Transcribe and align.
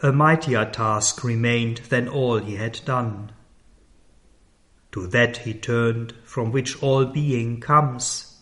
a 0.00 0.12
mightier 0.12 0.64
task 0.64 1.24
remained 1.24 1.78
than 1.88 2.08
all 2.08 2.38
he 2.38 2.54
had 2.56 2.80
done. 2.84 3.32
To 4.92 5.06
that 5.08 5.38
he 5.38 5.54
turned 5.54 6.14
from 6.24 6.52
which 6.52 6.80
all 6.82 7.04
being 7.04 7.60
comes, 7.60 8.36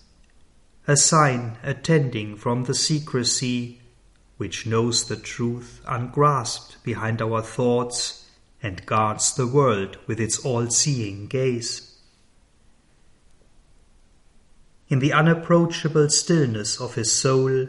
a 0.87 0.97
sign 0.97 1.57
attending 1.63 2.37
from 2.37 2.65
the 2.65 2.75
secrecy 2.75 3.81
which 4.37 4.67
knows 4.67 5.09
the 5.09 5.17
truth 5.17 5.81
ungrasped 5.87 6.83
behind 6.85 7.23
our 7.23 7.41
thoughts 7.41 8.27
and 8.63 8.85
guards 8.85 9.35
the 9.35 9.47
world 9.47 9.99
with 10.07 10.21
its 10.21 10.39
all 10.45 10.69
seeing 10.69 11.27
gaze. 11.27 11.99
In 14.89 14.99
the 14.99 15.13
unapproachable 15.13 16.11
stillness 16.11 16.81
of 16.81 16.95
his 16.95 17.13
soul, 17.13 17.69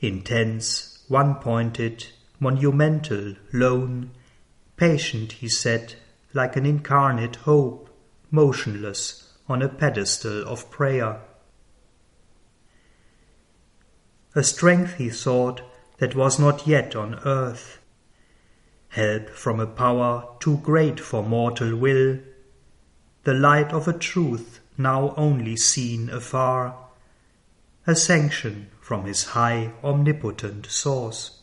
intense, 0.00 1.04
one 1.08 1.36
pointed, 1.36 2.06
monumental, 2.42 3.36
lone, 3.52 4.10
patient 4.76 5.30
he 5.32 5.48
sat 5.48 5.94
like 6.34 6.56
an 6.56 6.66
incarnate 6.66 7.36
hope, 7.36 7.88
motionless 8.32 9.32
on 9.48 9.62
a 9.62 9.68
pedestal 9.68 10.42
of 10.48 10.68
prayer. 10.68 11.20
A 14.34 14.42
strength 14.42 14.94
he 14.94 15.08
sought 15.08 15.62
that 15.98 16.16
was 16.16 16.40
not 16.40 16.66
yet 16.66 16.96
on 16.96 17.20
earth, 17.24 17.78
help 18.88 19.28
from 19.28 19.60
a 19.60 19.66
power 19.66 20.26
too 20.40 20.56
great 20.58 20.98
for 20.98 21.22
mortal 21.22 21.76
will, 21.76 22.18
the 23.22 23.34
light 23.34 23.72
of 23.72 23.86
a 23.86 23.92
truth 23.92 24.58
now 24.76 25.14
only 25.16 25.54
seen 25.54 26.10
afar, 26.10 26.76
a 27.86 27.94
sanction 27.94 28.68
from 28.80 29.04
his 29.04 29.26
high 29.26 29.70
omnipotent 29.84 30.66
source. 30.66 31.41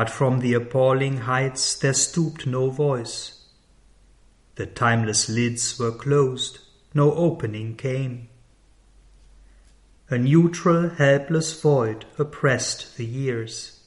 But 0.00 0.08
from 0.08 0.38
the 0.38 0.54
appalling 0.54 1.18
heights 1.28 1.74
there 1.74 1.92
stooped 1.92 2.46
no 2.46 2.70
voice. 2.70 3.44
The 4.54 4.64
timeless 4.64 5.28
lids 5.28 5.78
were 5.78 5.92
closed, 5.92 6.60
no 6.94 7.12
opening 7.12 7.76
came. 7.76 8.30
A 10.08 10.16
neutral, 10.16 10.88
helpless 10.88 11.60
void 11.60 12.06
oppressed 12.18 12.96
the 12.96 13.04
years. 13.04 13.80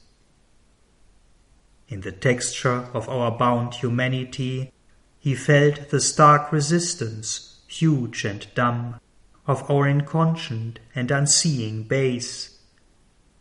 In 1.88 2.02
the 2.02 2.12
texture 2.12 2.88
of 2.94 3.08
our 3.08 3.36
bound 3.36 3.74
humanity, 3.74 4.70
he 5.18 5.34
felt 5.34 5.88
the 5.88 6.00
stark 6.00 6.52
resistance, 6.52 7.58
huge 7.66 8.24
and 8.24 8.46
dumb, 8.54 9.00
of 9.48 9.68
our 9.68 9.88
inconscient 9.88 10.78
and 10.94 11.10
unseeing 11.10 11.82
base, 11.82 12.53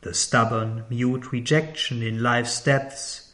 the 0.03 0.13
stubborn, 0.13 0.85
mute 0.89 1.31
rejection 1.31 2.01
in 2.01 2.21
life's 2.21 2.61
depths, 2.61 3.33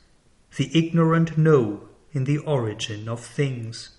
the 0.55 0.69
ignorant 0.77 1.37
no 1.37 1.89
in 2.11 2.23
the 2.23 2.37
origin 2.39 3.07
of 3.07 3.23
things. 3.23 3.91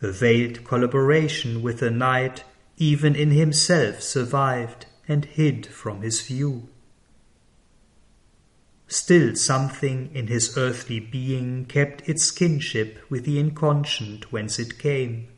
A 0.00 0.10
veiled 0.10 0.64
collaboration 0.64 1.62
with 1.62 1.80
the 1.80 1.90
night 1.90 2.44
even 2.76 3.14
in 3.14 3.30
himself 3.30 4.02
survived 4.02 4.86
and 5.06 5.24
hid 5.24 5.66
from 5.66 6.02
his 6.02 6.20
view. 6.22 6.68
Still 8.88 9.36
something 9.36 10.10
in 10.14 10.26
his 10.26 10.56
earthly 10.58 11.00
being 11.00 11.64
kept 11.64 12.08
its 12.08 12.30
kinship 12.30 12.98
with 13.08 13.24
the 13.24 13.38
inconscient 13.38 14.32
whence 14.32 14.58
it 14.58 14.78
came. 14.78 15.28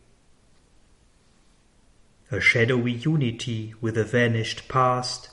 A 2.30 2.40
shadowy 2.40 2.92
unity 2.92 3.74
with 3.80 3.98
a 3.98 4.04
vanished 4.04 4.68
past, 4.68 5.28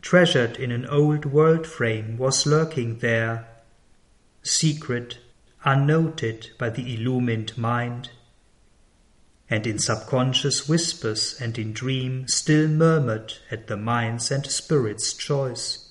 treasured 0.00 0.56
in 0.56 0.72
an 0.72 0.86
old 0.86 1.26
world 1.26 1.66
frame, 1.66 2.16
was 2.16 2.46
lurking 2.46 2.98
there, 2.98 3.46
secret, 4.42 5.18
unnoted 5.64 6.50
by 6.58 6.70
the 6.70 6.94
illumined 6.94 7.56
mind, 7.58 8.10
and 9.48 9.66
in 9.66 9.78
subconscious 9.78 10.68
whispers 10.68 11.38
and 11.40 11.58
in 11.58 11.72
dream 11.72 12.26
still 12.28 12.68
murmured 12.68 13.34
at 13.50 13.66
the 13.66 13.76
mind's 13.76 14.30
and 14.30 14.46
spirit's 14.46 15.12
choice. 15.12 15.90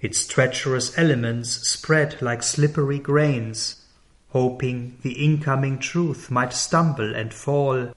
Its 0.00 0.26
treacherous 0.26 0.96
elements 0.96 1.68
spread 1.68 2.22
like 2.22 2.42
slippery 2.42 3.00
grains, 3.00 3.84
hoping 4.30 4.98
the 5.02 5.24
incoming 5.24 5.78
truth 5.78 6.30
might 6.30 6.52
stumble 6.52 7.14
and 7.14 7.32
fall. 7.32 7.92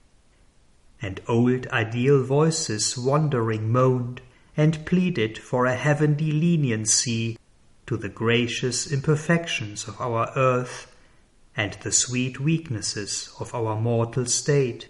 And 1.01 1.19
old 1.27 1.67
ideal 1.67 2.23
voices 2.23 2.97
wandering 2.97 3.71
moaned 3.71 4.21
and 4.55 4.85
pleaded 4.85 5.37
for 5.37 5.65
a 5.65 5.75
heavenly 5.75 6.31
leniency 6.31 7.37
to 7.87 7.97
the 7.97 8.09
gracious 8.09 8.91
imperfections 8.91 9.87
of 9.87 9.99
our 9.99 10.31
earth 10.35 10.93
and 11.57 11.73
the 11.81 11.91
sweet 11.91 12.39
weaknesses 12.39 13.33
of 13.39 13.53
our 13.53 13.75
mortal 13.75 14.25
state. 14.25 14.87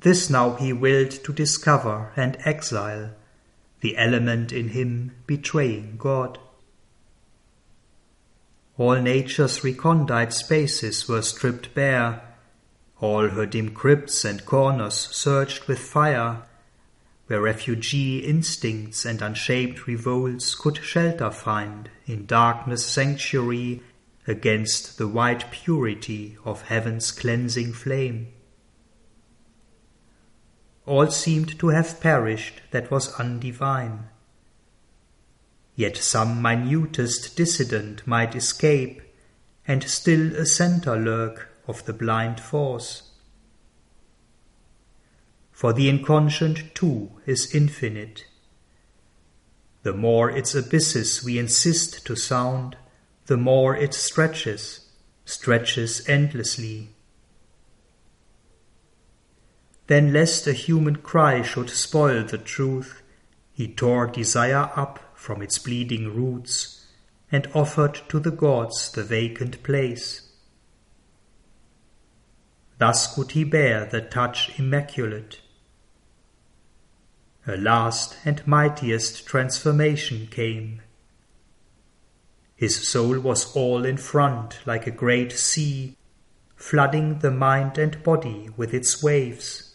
This 0.00 0.30
now 0.30 0.54
he 0.54 0.72
willed 0.72 1.10
to 1.10 1.32
discover 1.32 2.12
and 2.16 2.36
exile 2.44 3.12
the 3.80 3.96
element 3.96 4.52
in 4.52 4.68
him 4.68 5.12
betraying 5.26 5.96
God. 5.98 6.38
All 8.80 8.96
nature's 8.96 9.62
recondite 9.62 10.32
spaces 10.32 11.06
were 11.06 11.20
stripped 11.20 11.74
bare, 11.74 12.22
all 12.98 13.28
her 13.28 13.44
dim 13.44 13.74
crypts 13.74 14.24
and 14.24 14.46
corners 14.46 14.94
searched 14.94 15.68
with 15.68 15.78
fire, 15.78 16.44
where 17.26 17.42
refugee 17.42 18.20
instincts 18.20 19.04
and 19.04 19.20
unshaped 19.20 19.86
revolts 19.86 20.54
could 20.54 20.78
shelter 20.78 21.30
find 21.30 21.90
in 22.06 22.24
darkness 22.24 22.86
sanctuary 22.86 23.82
against 24.26 24.96
the 24.96 25.08
white 25.08 25.50
purity 25.50 26.38
of 26.46 26.62
heaven's 26.62 27.12
cleansing 27.12 27.74
flame 27.74 28.32
all 30.86 31.10
seemed 31.10 31.58
to 31.58 31.68
have 31.68 32.00
perished 32.00 32.62
that 32.70 32.90
was 32.90 33.12
undivine. 33.14 34.09
Yet 35.74 35.96
some 35.96 36.42
minutest 36.42 37.36
dissident 37.36 38.06
might 38.06 38.34
escape, 38.34 39.02
and 39.66 39.82
still 39.84 40.34
a 40.36 40.44
centre 40.46 40.96
lurk 40.96 41.48
of 41.66 41.84
the 41.84 41.92
blind 41.92 42.40
force. 42.40 43.10
For 45.52 45.72
the 45.72 45.88
inconscient 45.88 46.74
too 46.74 47.10
is 47.26 47.54
infinite. 47.54 48.26
The 49.82 49.92
more 49.92 50.30
its 50.30 50.54
abysses 50.54 51.24
we 51.24 51.38
insist 51.38 52.06
to 52.06 52.16
sound, 52.16 52.76
the 53.26 53.36
more 53.36 53.76
it 53.76 53.94
stretches, 53.94 54.90
stretches 55.24 56.08
endlessly 56.08 56.90
then, 59.90 60.12
lest 60.12 60.46
a 60.46 60.52
human 60.52 60.94
cry 60.94 61.42
should 61.42 61.68
spoil 61.68 62.22
the 62.22 62.38
truth, 62.38 63.02
he 63.52 63.66
tore 63.66 64.06
desire 64.06 64.70
up 64.76 65.09
from 65.20 65.42
its 65.42 65.58
bleeding 65.58 66.14
roots 66.14 66.86
and 67.30 67.46
offered 67.54 68.00
to 68.08 68.18
the 68.18 68.30
gods 68.30 68.90
the 68.92 69.04
vacant 69.04 69.62
place. 69.62 70.30
Thus 72.78 73.14
could 73.14 73.32
he 73.32 73.44
bear 73.44 73.84
the 73.84 74.00
touch 74.00 74.58
immaculate. 74.58 75.42
A 77.46 77.58
last 77.58 78.16
and 78.24 78.46
mightiest 78.46 79.26
transformation 79.26 80.26
came. 80.26 80.80
His 82.56 82.88
soul 82.88 83.20
was 83.20 83.54
all 83.54 83.84
in 83.84 83.98
front 83.98 84.60
like 84.64 84.86
a 84.86 84.90
great 84.90 85.32
sea, 85.32 85.98
flooding 86.56 87.18
the 87.18 87.30
mind 87.30 87.76
and 87.76 88.02
body 88.02 88.48
with 88.56 88.72
its 88.72 89.02
waves 89.02 89.70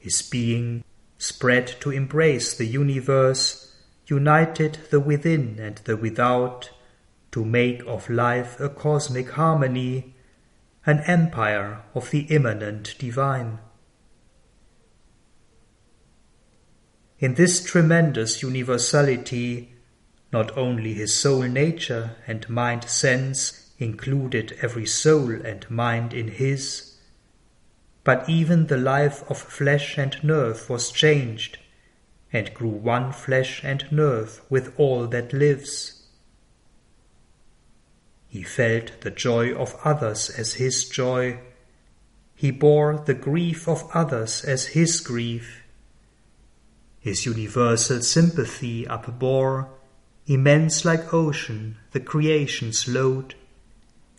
his 0.00 0.22
being, 0.22 0.82
spread 1.20 1.66
to 1.66 1.90
embrace 1.90 2.56
the 2.56 2.66
universe, 2.66 3.76
united 4.06 4.78
the 4.90 4.98
within 4.98 5.58
and 5.60 5.76
the 5.84 5.94
without, 5.94 6.70
to 7.30 7.44
make 7.44 7.82
of 7.86 8.08
life 8.08 8.58
a 8.58 8.70
cosmic 8.70 9.30
harmony, 9.32 10.14
an 10.86 11.00
empire 11.00 11.82
of 11.94 12.10
the 12.10 12.20
immanent 12.20 12.96
divine. 12.98 13.58
In 17.18 17.34
this 17.34 17.62
tremendous 17.62 18.42
universality, 18.42 19.74
not 20.32 20.56
only 20.56 20.94
his 20.94 21.14
soul 21.14 21.42
nature 21.42 22.16
and 22.26 22.48
mind 22.48 22.84
sense 22.84 23.72
included 23.78 24.56
every 24.62 24.86
soul 24.86 25.32
and 25.32 25.70
mind 25.70 26.14
in 26.14 26.28
his, 26.28 26.89
but 28.02 28.28
even 28.28 28.66
the 28.66 28.76
life 28.78 29.22
of 29.30 29.38
flesh 29.38 29.98
and 29.98 30.22
nerve 30.22 30.68
was 30.70 30.90
changed, 30.90 31.58
and 32.32 32.54
grew 32.54 32.68
one 32.68 33.12
flesh 33.12 33.62
and 33.64 33.84
nerve 33.90 34.40
with 34.48 34.72
all 34.78 35.06
that 35.06 35.32
lives. 35.32 36.06
He 38.28 38.42
felt 38.42 39.00
the 39.00 39.10
joy 39.10 39.52
of 39.54 39.76
others 39.84 40.30
as 40.30 40.54
his 40.54 40.88
joy. 40.88 41.40
he 42.36 42.50
bore 42.50 42.96
the 43.04 43.12
grief 43.12 43.68
of 43.68 43.86
others 43.92 44.44
as 44.44 44.68
his 44.68 45.00
grief. 45.00 45.62
His 47.00 47.26
universal 47.26 48.00
sympathy 48.00 48.86
upbore, 48.86 49.68
immense 50.26 50.84
like 50.86 51.12
ocean, 51.12 51.76
the 51.92 52.00
creation's 52.00 52.88
load, 52.88 53.34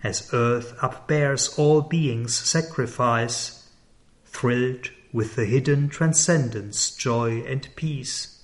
as 0.03 0.29
earth 0.33 0.75
upbears 0.81 1.57
all 1.57 1.81
beings' 1.81 2.35
sacrifice, 2.37 3.60
thrilled 4.31 4.89
with 5.13 5.35
the 5.35 5.45
hidden 5.45 5.89
transcendence, 5.89 6.91
joy, 6.91 7.43
and 7.45 7.67
peace. 7.75 8.43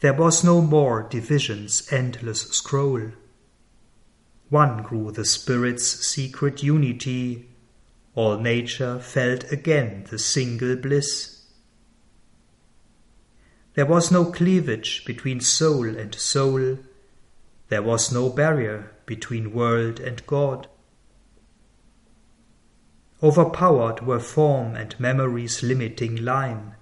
There 0.00 0.12
was 0.12 0.44
no 0.44 0.60
more 0.60 1.02
division's 1.08 1.90
endless 1.92 2.42
scroll. 2.50 3.12
One 4.50 4.82
grew 4.82 5.10
the 5.10 5.24
Spirit's 5.24 5.86
secret 6.06 6.62
unity, 6.62 7.48
all 8.14 8.38
nature 8.38 8.98
felt 8.98 9.50
again 9.50 10.06
the 10.10 10.18
single 10.18 10.76
bliss. 10.76 11.44
There 13.74 13.86
was 13.86 14.10
no 14.10 14.24
cleavage 14.26 15.04
between 15.04 15.40
soul 15.40 15.84
and 15.84 16.14
soul, 16.14 16.78
there 17.68 17.82
was 17.82 18.12
no 18.12 18.30
barrier 18.30 18.92
between 19.06 19.52
world 19.52 20.00
and 20.00 20.24
God. 20.26 20.68
Overpowered 23.26 24.06
were 24.06 24.20
form 24.20 24.76
and 24.76 24.94
memory's 25.00 25.60
limiting 25.60 26.14
line. 26.14 26.76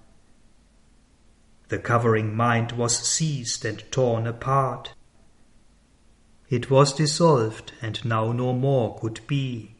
The 1.69 1.79
covering 1.79 2.35
mind 2.35 2.73
was 2.73 2.99
seized 2.99 3.65
and 3.65 3.83
torn 3.91 4.27
apart. 4.27 4.93
It 6.47 6.69
was 6.69 6.93
dissolved 6.93 7.73
and 7.81 8.05
now 8.05 8.31
no 8.31 8.53
more 8.53 8.95
could 8.99 9.21
be. 9.25 9.73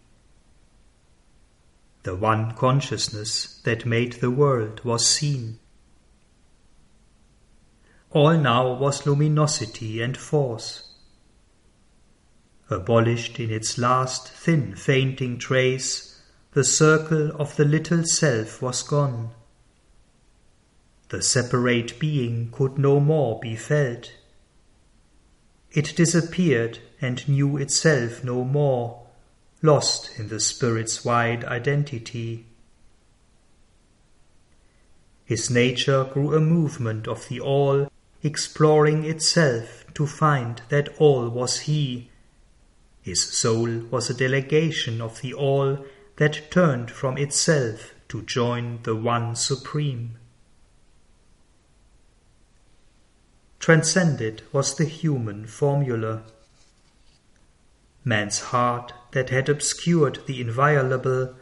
The 2.01 2.15
one 2.15 2.55
consciousness 2.55 3.61
that 3.63 3.85
made 3.85 4.13
the 4.13 4.31
world 4.31 4.83
was 4.83 5.05
seen. 5.05 5.59
All 8.09 8.39
now 8.39 8.73
was 8.73 9.05
luminosity 9.05 10.01
and 10.01 10.17
force. 10.17 10.95
Abolished 12.71 13.39
in 13.39 13.51
its 13.51 13.77
last 13.77 14.29
thin 14.29 14.75
fainting 14.75 15.37
trace, 15.37 16.14
the 16.55 16.63
circle 16.63 17.31
of 17.35 17.57
the 17.57 17.65
little 17.65 18.05
self 18.05 18.61
was 18.61 18.81
gone. 18.81 19.29
The 21.09 21.21
separate 21.21 21.99
being 21.99 22.49
could 22.49 22.77
no 22.77 23.01
more 23.01 23.41
be 23.41 23.57
felt. 23.57 24.13
It 25.73 25.97
disappeared 25.97 26.79
and 27.01 27.27
knew 27.27 27.57
itself 27.57 28.23
no 28.23 28.45
more, 28.45 29.05
lost 29.61 30.17
in 30.17 30.29
the 30.29 30.39
Spirit's 30.39 31.03
wide 31.03 31.43
identity. 31.43 32.45
His 35.25 35.49
nature 35.49 36.05
grew 36.05 36.33
a 36.33 36.39
movement 36.39 37.05
of 37.05 37.27
the 37.27 37.41
all, 37.41 37.91
exploring 38.23 39.03
itself 39.03 39.83
to 39.95 40.07
find 40.07 40.61
that 40.69 40.87
all 40.99 41.27
was 41.27 41.59
He. 41.61 42.11
His 43.01 43.21
soul 43.21 43.79
was 43.91 44.09
a 44.09 44.13
delegation 44.13 45.01
of 45.01 45.19
the 45.21 45.33
all 45.33 45.85
that 46.17 46.49
turned 46.49 46.89
from 46.89 47.17
itself 47.17 47.93
to 48.07 48.21
join 48.21 48.79
the 48.83 48.95
One 48.95 49.35
Supreme. 49.35 50.17
Transcended 53.59 54.43
was 54.51 54.75
the 54.75 54.85
human 54.85 55.47
formula. 55.47 56.23
Man's 58.03 58.39
heart, 58.39 58.93
that 59.11 59.31
had 59.31 59.49
obscured 59.49 60.19
the 60.27 60.39
inviolable, 60.39 61.35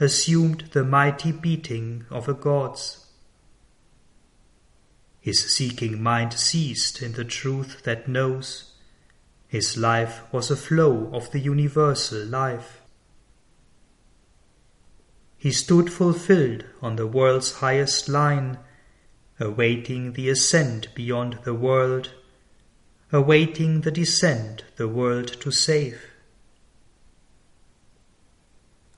assumed 0.00 0.70
the 0.72 0.82
mighty 0.82 1.30
beating 1.30 2.04
of 2.10 2.28
a 2.28 2.34
god's. 2.34 3.06
His 5.20 5.54
seeking 5.54 6.02
mind 6.02 6.32
ceased 6.32 7.02
in 7.02 7.12
the 7.12 7.24
truth 7.24 7.82
that 7.84 8.08
knows. 8.08 8.72
His 9.46 9.76
life 9.76 10.22
was 10.32 10.50
a 10.50 10.56
flow 10.56 11.10
of 11.12 11.30
the 11.30 11.38
universal 11.38 12.24
life. 12.24 12.80
He 15.38 15.52
stood 15.52 15.90
fulfilled 15.92 16.64
on 16.82 16.96
the 16.96 17.06
world's 17.06 17.52
highest 17.54 18.08
line 18.08 18.58
awaiting 19.40 20.14
the 20.14 20.28
ascent 20.28 20.92
beyond 20.96 21.38
the 21.44 21.54
world, 21.54 22.12
awaiting 23.12 23.82
the 23.82 23.90
descent 23.92 24.64
the 24.76 24.88
world 24.88 25.28
to 25.40 25.52
save. 25.52 26.02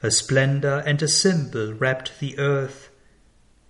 A 0.03 0.11
splendor 0.11 0.83
and 0.87 1.03
a 1.03 1.09
symbol 1.09 1.75
wrapped 1.75 2.21
the 2.21 2.39
earth, 2.39 2.89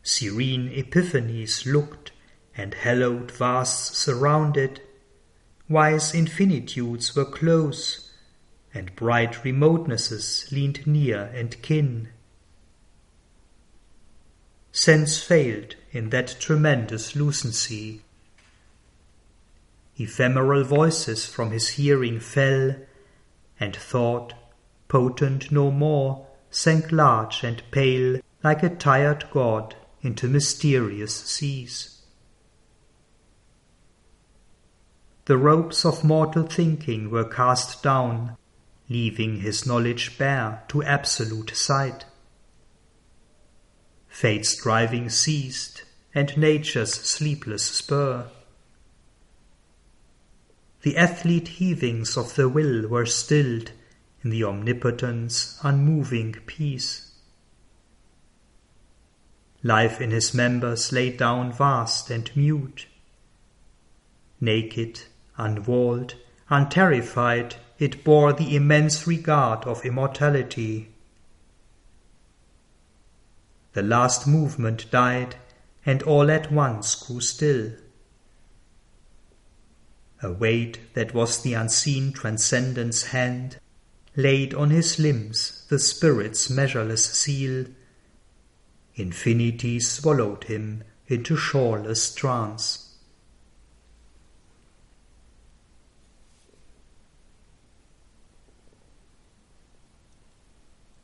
serene 0.05 0.69
epiphanies 0.69 1.66
looked, 1.66 2.12
and 2.56 2.75
hallowed 2.75 3.32
vasts 3.32 3.99
surrounded, 3.99 4.81
wise 5.69 6.14
infinitudes 6.14 7.16
were 7.16 7.25
close, 7.25 8.12
and 8.73 8.94
bright 8.94 9.43
remotenesses 9.43 10.52
leaned 10.52 10.87
near 10.87 11.32
and 11.34 11.61
kin. 11.62 12.11
Sense 14.72 15.22
failed 15.22 15.75
in 15.93 16.11
that 16.11 16.37
tremendous 16.38 17.17
lucency. 17.17 18.02
Ephemeral 19.99 20.64
voices 20.64 21.26
from 21.26 21.50
his 21.50 21.70
hearing 21.70 22.20
fell, 22.20 22.76
and 23.58 23.76
thought, 23.76 24.32
potent 24.88 25.52
no 25.52 25.70
more, 25.70 26.26
sank 26.50 26.90
large 26.90 27.44
and 27.44 27.62
pale 27.70 28.20
like 28.43 28.62
a 28.62 28.75
tired 28.75 29.25
god 29.31 29.75
into 30.02 30.26
mysterious 30.26 31.14
seas. 31.14 32.00
The 35.26 35.37
ropes 35.37 35.84
of 35.84 36.02
mortal 36.02 36.44
thinking 36.44 37.11
were 37.11 37.28
cast 37.28 37.82
down, 37.82 38.37
leaving 38.88 39.40
his 39.40 39.66
knowledge 39.66 40.19
bare 40.19 40.64
to 40.69 40.82
absolute 40.82 41.55
sight. 41.55 42.05
Fate's 44.10 44.54
driving 44.54 45.08
ceased, 45.08 45.84
and 46.14 46.36
nature's 46.36 46.92
sleepless 46.92 47.64
spur. 47.64 48.28
The 50.82 50.96
athlete 50.96 51.49
heavings 51.49 52.16
of 52.16 52.35
the 52.35 52.49
will 52.49 52.87
were 52.88 53.06
stilled 53.06 53.73
in 54.23 54.30
the 54.30 54.44
omnipotence 54.44 55.58
unmoving 55.62 56.35
peace. 56.46 57.12
Life 59.62 60.00
in 60.00 60.11
his 60.11 60.35
members 60.35 60.92
lay 60.92 61.11
down 61.11 61.52
vast 61.52 62.11
and 62.11 62.30
mute. 62.35 62.87
Naked, 64.40 65.02
unwalled, 65.37 66.14
unterrified, 66.50 67.56
it 67.78 68.02
bore 68.04 68.32
the 68.32 68.56
immense 68.56 69.06
regard 69.06 69.64
of 69.64 69.85
immortality. 69.85 70.89
The 73.72 73.82
last 73.82 74.26
movement 74.26 74.90
died, 74.90 75.36
and 75.86 76.02
all 76.02 76.30
at 76.30 76.52
once 76.52 76.94
grew 76.94 77.20
still. 77.20 77.72
A 80.22 80.32
weight 80.32 80.92
that 80.94 81.14
was 81.14 81.42
the 81.42 81.54
unseen 81.54 82.12
transcendence 82.12 83.04
hand 83.04 83.58
laid 84.16 84.52
on 84.52 84.70
his 84.70 84.98
limbs 84.98 85.64
the 85.68 85.78
Spirit's 85.78 86.50
measureless 86.50 87.04
seal. 87.04 87.66
Infinity 88.96 89.80
swallowed 89.80 90.44
him 90.44 90.84
into 91.06 91.36
shoreless 91.36 92.14
trance. 92.14 92.89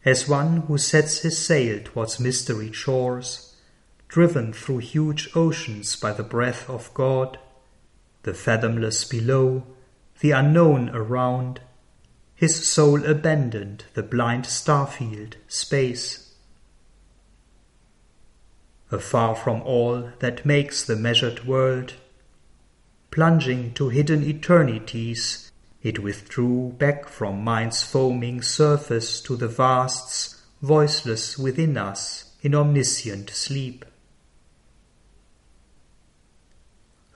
As 0.07 0.29
one 0.29 0.59
who 0.69 0.79
sets 0.79 1.19
his 1.19 1.37
sail 1.37 1.81
towards 1.83 2.21
mystery 2.21 2.71
shores, 2.71 3.57
driven 4.07 4.53
through 4.53 4.79
huge 4.79 5.29
oceans 5.35 5.97
by 5.97 6.13
the 6.13 6.23
breath 6.23 6.71
of 6.71 6.95
God, 6.95 7.37
the 8.23 8.33
fathomless 8.33 9.05
below, 9.05 9.67
the 10.21 10.31
unknown 10.31 10.89
around, 10.91 11.61
his 12.37 12.69
soul 12.69 13.05
abandoned 13.05 13.85
the 13.95 14.03
blind 14.03 14.47
star 14.47 14.87
field, 14.87 15.37
space. 15.49 16.35
Afar 18.93 19.35
from 19.35 19.61
all 19.63 20.13
that 20.21 20.47
makes 20.47 20.85
the 20.85 20.95
measured 20.95 21.47
world, 21.47 21.95
plunging 23.11 23.75
to 23.75 23.89
hidden 23.89 24.23
eternities 24.23 25.46
it 25.87 26.01
withdrew 26.01 26.75
back 26.79 27.07
from 27.07 27.45
mind's 27.45 27.81
foaming 27.85 28.43
surface 28.43 29.21
to 29.21 29.37
the 29.37 29.47
vasts, 29.47 30.43
voiceless 30.61 31.39
within 31.39 31.77
us 31.77 32.33
in 32.43 32.57
omniscient 32.57 33.31
sleep. 33.31 33.85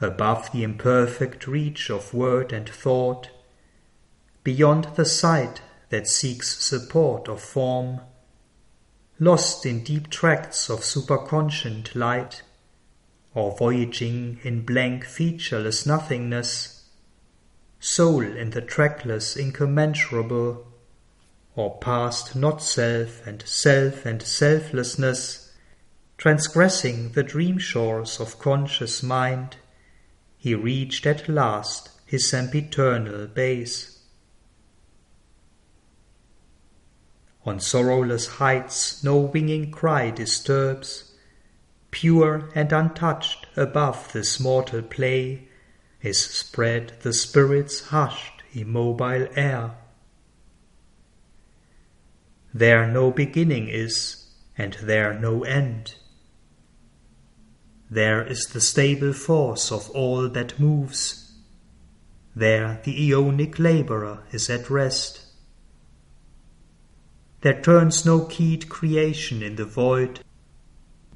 Above 0.00 0.52
the 0.52 0.62
imperfect 0.62 1.48
reach 1.48 1.90
of 1.90 2.14
word 2.14 2.52
and 2.52 2.68
thought, 2.68 3.28
beyond 4.44 4.84
the 4.94 5.04
sight 5.04 5.60
that 5.88 6.06
seeks 6.06 6.62
support 6.62 7.26
of 7.26 7.42
form, 7.42 8.00
lost 9.18 9.66
in 9.66 9.82
deep 9.82 10.08
tracts 10.10 10.70
of 10.70 10.78
superconscient 10.78 11.96
light, 11.96 12.42
or 13.34 13.56
voyaging 13.56 14.38
in 14.44 14.64
blank 14.64 15.04
featureless 15.04 15.84
nothingness, 15.84 16.79
soul 17.80 18.22
in 18.22 18.50
the 18.50 18.60
trackless 18.60 19.36
incommensurable, 19.36 20.66
or 21.56 21.78
past 21.78 22.36
not 22.36 22.62
self 22.62 23.26
and 23.26 23.42
self 23.46 24.04
and 24.04 24.22
selflessness, 24.22 25.52
transgressing 26.18 27.12
the 27.12 27.22
dream 27.22 27.56
shores 27.56 28.20
of 28.20 28.38
conscious 28.38 29.02
mind, 29.02 29.56
he 30.36 30.54
reached 30.54 31.06
at 31.06 31.28
last 31.28 31.90
his 32.04 32.28
sempiternal 32.28 33.26
base. 33.26 33.98
On 37.46 37.58
sorrowless 37.58 38.26
heights 38.26 39.02
no 39.02 39.16
winging 39.16 39.70
cry 39.70 40.10
disturbs, 40.10 41.14
pure 41.90 42.50
and 42.54 42.70
untouched 42.72 43.46
above 43.56 44.12
this 44.12 44.38
mortal 44.38 44.82
play 44.82 45.48
is 46.02 46.18
spread 46.18 46.92
the 47.02 47.12
spirit's 47.12 47.88
hushed, 47.88 48.42
immobile 48.52 49.28
air. 49.36 49.72
There 52.52 52.86
no 52.86 53.10
beginning 53.10 53.68
is, 53.68 54.26
and 54.56 54.74
there 54.82 55.14
no 55.14 55.44
end. 55.44 55.94
There 57.90 58.22
is 58.24 58.46
the 58.46 58.60
stable 58.60 59.12
force 59.12 59.70
of 59.70 59.90
all 59.90 60.28
that 60.28 60.58
moves. 60.58 61.32
There 62.34 62.80
the 62.84 63.10
Aeonic 63.10 63.58
labourer 63.58 64.22
is 64.32 64.48
at 64.48 64.70
rest. 64.70 65.26
There 67.40 67.60
turns 67.60 68.06
no 68.06 68.26
keyed 68.26 68.68
creation 68.68 69.42
in 69.42 69.56
the 69.56 69.64
void, 69.64 70.20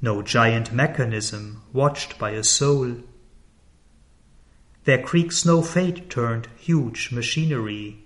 no 0.01 0.21
giant 0.21 0.73
mechanism 0.73 1.61
watched 1.71 2.17
by 2.17 2.31
a 2.31 2.43
soul. 2.43 2.97
There 4.85 5.01
creaks 5.01 5.45
no 5.45 5.63
fate 5.63 6.11
turned 6.11 6.47
huge 6.57 7.11
machinery. 7.11 8.05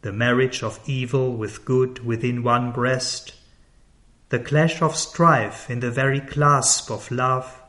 The 0.00 0.12
marriage 0.12 0.62
of 0.62 0.80
evil 0.86 1.36
with 1.36 1.66
good 1.66 2.02
within 2.02 2.42
one 2.42 2.72
breast, 2.72 3.34
the 4.30 4.38
clash 4.38 4.80
of 4.80 4.96
strife 4.96 5.68
in 5.68 5.80
the 5.80 5.90
very 5.90 6.20
clasp 6.20 6.90
of 6.90 7.10
love, 7.10 7.62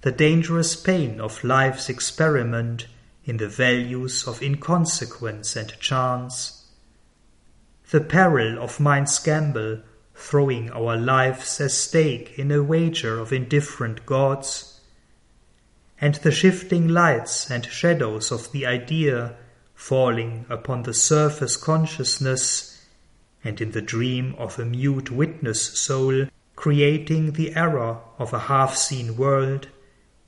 the 0.00 0.12
dangerous 0.12 0.74
pain 0.76 1.20
of 1.20 1.44
life's 1.44 1.90
experiment 1.90 2.86
in 3.26 3.36
the 3.36 3.48
values 3.48 4.26
of 4.26 4.42
inconsequence 4.42 5.56
and 5.56 5.78
chance, 5.78 6.70
the 7.90 8.00
peril 8.00 8.58
of 8.62 8.80
mind's 8.80 9.18
gamble 9.18 9.82
throwing 10.14 10.70
our 10.70 10.96
lives 10.96 11.60
as 11.60 11.76
stake 11.76 12.38
in 12.38 12.50
a 12.50 12.62
wager 12.62 13.18
of 13.18 13.30
indifferent 13.30 14.06
gods 14.06 14.75
and 16.00 16.16
the 16.16 16.30
shifting 16.30 16.88
lights 16.88 17.50
and 17.50 17.64
shadows 17.66 18.30
of 18.30 18.52
the 18.52 18.66
idea 18.66 19.34
falling 19.74 20.44
upon 20.48 20.82
the 20.82 20.94
surface 20.94 21.56
consciousness 21.56 22.84
and 23.44 23.60
in 23.60 23.72
the 23.72 23.82
dream 23.82 24.34
of 24.38 24.58
a 24.58 24.64
mute 24.64 25.10
witness 25.10 25.78
soul 25.78 26.26
creating 26.56 27.32
the 27.32 27.54
error 27.54 27.98
of 28.18 28.32
a 28.32 28.38
half-seen 28.38 29.16
world 29.16 29.68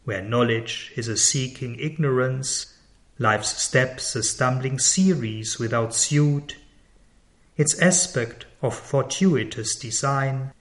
where 0.05 0.23
knowledge 0.23 0.93
is 0.97 1.09
a 1.09 1.17
seeking 1.17 1.79
ignorance, 1.79 2.75
life's 3.19 3.61
steps 3.61 4.15
a 4.17 4.23
stumbling 4.23 4.79
series 4.79 5.59
without 5.59 5.95
suit, 5.95 6.57
its 7.57 7.79
aspect 7.81 8.47
of 8.63 8.75
fortuitous 8.75 9.77
design, 9.77 10.53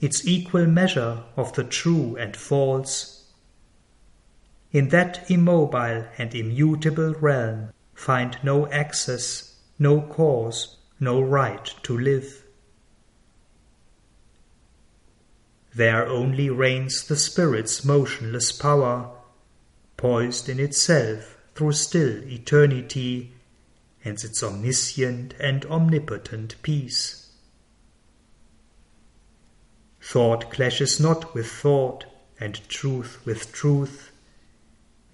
its 0.00 0.26
equal 0.26 0.66
measure 0.66 1.22
of 1.36 1.52
the 1.52 1.62
true 1.62 2.16
and 2.16 2.36
false, 2.36 3.13
in 4.74 4.88
that 4.88 5.30
immobile 5.30 6.04
and 6.18 6.34
immutable 6.34 7.14
realm 7.20 7.72
find 7.94 8.36
no 8.42 8.66
access, 8.72 9.54
no 9.78 10.00
cause, 10.00 10.78
no 10.98 11.20
right 11.20 11.72
to 11.84 11.96
live. 11.96 12.42
There 15.72 16.04
only 16.08 16.50
reigns 16.50 17.06
the 17.06 17.16
Spirit's 17.16 17.84
motionless 17.84 18.50
power, 18.50 19.10
poised 19.96 20.48
in 20.48 20.58
itself 20.58 21.38
through 21.54 21.72
still 21.72 22.24
eternity, 22.24 23.32
and 24.04 24.22
its 24.24 24.42
omniscient 24.42 25.34
and 25.38 25.64
omnipotent 25.66 26.56
peace. 26.62 27.30
Thought 30.02 30.50
clashes 30.50 30.98
not 30.98 31.32
with 31.32 31.46
thought, 31.46 32.06
and 32.40 32.60
truth 32.68 33.24
with 33.24 33.52
truth, 33.52 34.10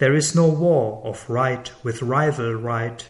there 0.00 0.14
is 0.14 0.34
no 0.34 0.48
war 0.48 1.02
of 1.04 1.28
right 1.28 1.70
with 1.84 2.00
rival 2.00 2.54
right. 2.54 3.06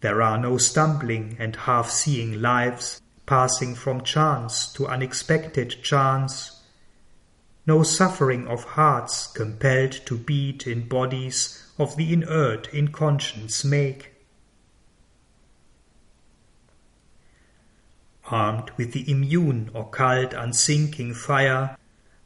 There 0.00 0.20
are 0.20 0.36
no 0.36 0.58
stumbling 0.58 1.36
and 1.38 1.54
half 1.54 1.88
seeing 1.88 2.42
lives 2.42 3.00
passing 3.24 3.76
from 3.76 4.02
chance 4.02 4.72
to 4.72 4.88
unexpected 4.88 5.84
chance. 5.84 6.62
No 7.64 7.84
suffering 7.84 8.48
of 8.48 8.64
hearts 8.64 9.28
compelled 9.28 9.92
to 10.06 10.18
beat 10.18 10.66
in 10.66 10.88
bodies 10.88 11.64
of 11.78 11.96
the 11.96 12.12
inert 12.12 12.68
inconscient 12.74 13.64
make. 13.64 14.10
Armed 18.26 18.72
with 18.76 18.92
the 18.92 19.08
immune 19.08 19.70
occult 19.76 20.32
unsinking 20.32 21.14
fire, 21.14 21.76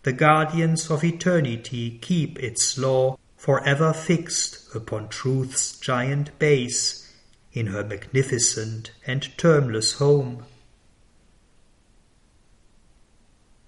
the 0.07 0.13
guardians 0.13 0.89
of 0.89 1.03
eternity 1.03 1.99
keep 2.01 2.39
its 2.39 2.79
law 2.79 3.19
forever 3.37 3.93
fixed 3.93 4.73
upon 4.73 5.09
truth's 5.09 5.77
giant 5.81 6.31
base 6.39 7.13
in 7.53 7.67
her 7.67 7.83
magnificent 7.83 8.93
and 9.05 9.37
termless 9.37 9.95
home. 9.95 10.45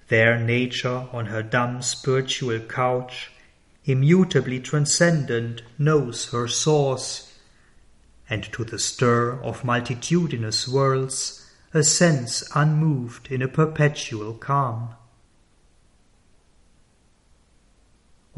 There 0.06 0.38
nature 0.38 1.08
on 1.12 1.26
her 1.26 1.42
dumb 1.42 1.82
spiritual 1.82 2.60
couch, 2.60 3.32
immutably 3.84 4.60
transcendent, 4.60 5.62
knows 5.76 6.30
her 6.30 6.46
source, 6.46 7.36
and 8.30 8.44
to 8.52 8.62
the 8.62 8.78
stir 8.78 9.40
of 9.42 9.64
multitudinous 9.64 10.68
worlds 10.68 11.50
ascends 11.74 12.48
unmoved 12.54 13.26
in 13.28 13.42
a 13.42 13.48
perpetual 13.48 14.34
calm. 14.34 14.94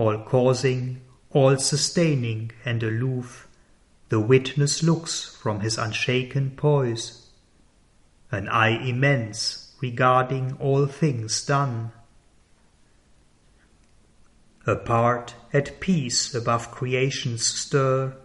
All 0.00 0.16
causing, 0.25 0.99
all 1.30 1.59
sustaining 1.59 2.50
and 2.64 2.83
aloof, 2.83 3.47
the 4.09 4.19
witness 4.19 4.83
looks 4.83 5.37
from 5.37 5.61
his 5.61 5.76
unshaken 5.76 6.50
poise, 6.57 7.28
an 8.33 8.49
eye 8.49 8.83
immense 8.83 9.76
regarding 9.83 10.57
all 10.59 10.87
things 10.87 11.45
done. 11.45 11.92
Apart, 14.66 15.35
at 15.52 15.80
peace 15.80 16.35
above 16.35 16.71
creation's 16.71 17.45
stir, 17.45 18.16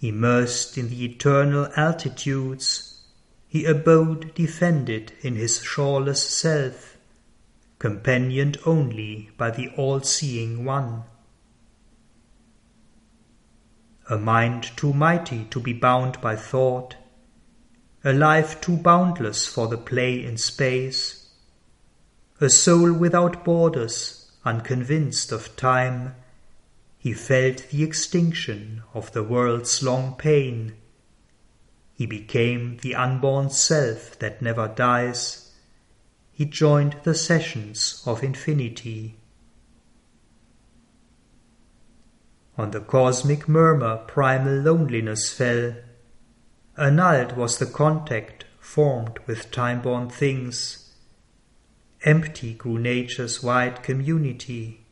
immersed 0.00 0.76
in 0.76 0.90
the 0.90 1.02
eternal 1.02 1.66
altitudes, 1.76 3.00
he 3.48 3.64
abode 3.64 4.34
defended 4.34 5.12
in 5.22 5.34
his 5.34 5.62
shoreless 5.62 6.22
self, 6.22 6.97
companioned 7.78 8.58
only 8.66 9.30
by 9.36 9.50
the 9.50 9.68
all-seeing 9.76 10.64
One. 10.64 11.04
A 14.10 14.18
mind 14.18 14.70
too 14.76 14.92
mighty 14.92 15.44
to 15.44 15.60
be 15.60 15.72
bound 15.72 16.20
by 16.20 16.34
thought, 16.34 16.96
a 18.02 18.12
life 18.12 18.60
too 18.60 18.76
boundless 18.76 19.46
for 19.46 19.68
the 19.68 19.76
play 19.76 20.24
in 20.24 20.36
space, 20.36 21.28
a 22.40 22.48
soul 22.48 22.92
without 22.92 23.44
borders, 23.44 24.30
unconvinced 24.44 25.30
of 25.30 25.54
time, 25.56 26.14
he 26.96 27.12
felt 27.12 27.68
the 27.70 27.84
extinction 27.84 28.82
of 28.94 29.12
the 29.12 29.22
world's 29.22 29.82
long 29.82 30.16
pain. 30.16 30.74
He 31.94 32.06
became 32.06 32.78
the 32.78 32.94
unborn 32.94 33.50
self 33.50 34.18
that 34.18 34.42
never 34.42 34.66
dies 34.68 35.47
he 36.38 36.44
joined 36.44 36.94
the 37.02 37.16
sessions 37.16 38.00
of 38.06 38.22
infinity. 38.22 39.16
On 42.56 42.70
the 42.70 42.78
cosmic 42.78 43.48
murmur 43.48 43.96
primal 44.06 44.60
loneliness 44.60 45.32
fell. 45.32 45.74
Annulled 46.76 47.36
was 47.36 47.58
the 47.58 47.66
contact 47.66 48.44
formed 48.60 49.18
with 49.26 49.50
time-born 49.50 50.10
things. 50.10 50.94
Empty 52.04 52.54
grew 52.54 52.78
nature's 52.78 53.42
wide 53.42 53.82
community. 53.82 54.86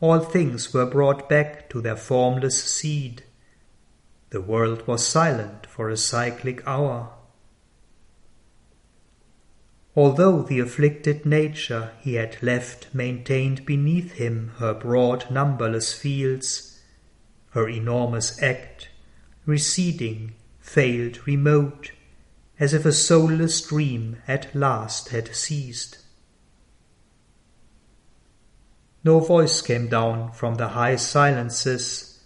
all 0.00 0.18
things 0.18 0.74
were 0.74 0.84
brought 0.86 1.28
back 1.28 1.70
to 1.70 1.80
their 1.80 1.96
formless 1.96 2.64
seed. 2.64 3.22
The 4.30 4.40
world 4.40 4.88
was 4.88 5.06
silent 5.06 5.66
for 5.66 5.88
a 5.88 5.96
cyclic 5.96 6.66
hour. 6.66 7.10
Although 9.96 10.42
the 10.42 10.58
afflicted 10.58 11.24
nature 11.24 11.92
he 12.00 12.14
had 12.14 12.42
left 12.42 12.92
maintained 12.92 13.64
beneath 13.64 14.12
him 14.12 14.52
her 14.58 14.74
broad 14.74 15.30
numberless 15.30 15.92
fields, 15.92 16.80
her 17.50 17.68
enormous 17.68 18.42
act, 18.42 18.88
receding, 19.46 20.34
failed 20.58 21.24
remote, 21.26 21.92
as 22.58 22.74
if 22.74 22.84
a 22.84 22.92
soulless 22.92 23.60
dream 23.60 24.16
at 24.26 24.54
last 24.54 25.10
had 25.10 25.34
ceased. 25.34 25.98
No 29.04 29.20
voice 29.20 29.62
came 29.62 29.88
down 29.88 30.32
from 30.32 30.56
the 30.56 30.68
high 30.68 30.96
silences, 30.96 32.20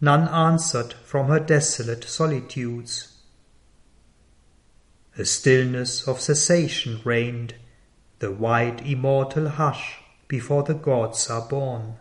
none 0.00 0.28
answered 0.28 0.94
from 1.04 1.26
her 1.26 1.40
desolate 1.40 2.04
solitudes. 2.04 3.15
A 5.18 5.24
stillness 5.24 6.06
of 6.06 6.20
cessation 6.20 7.00
reigned, 7.02 7.54
the 8.18 8.30
wide 8.30 8.86
immortal 8.86 9.48
hush 9.48 9.98
before 10.28 10.62
the 10.62 10.74
gods 10.74 11.30
are 11.30 11.48
born. 11.48 11.96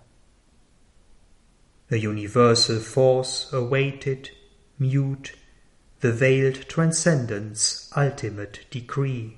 A 1.90 1.98
universal 1.98 2.80
force 2.80 3.52
awaited, 3.54 4.32
mute, 4.78 5.34
the 6.02 6.12
veiled 6.12 6.68
transcendence 6.68 7.90
ultimate 7.96 8.66
decree. 8.70 9.38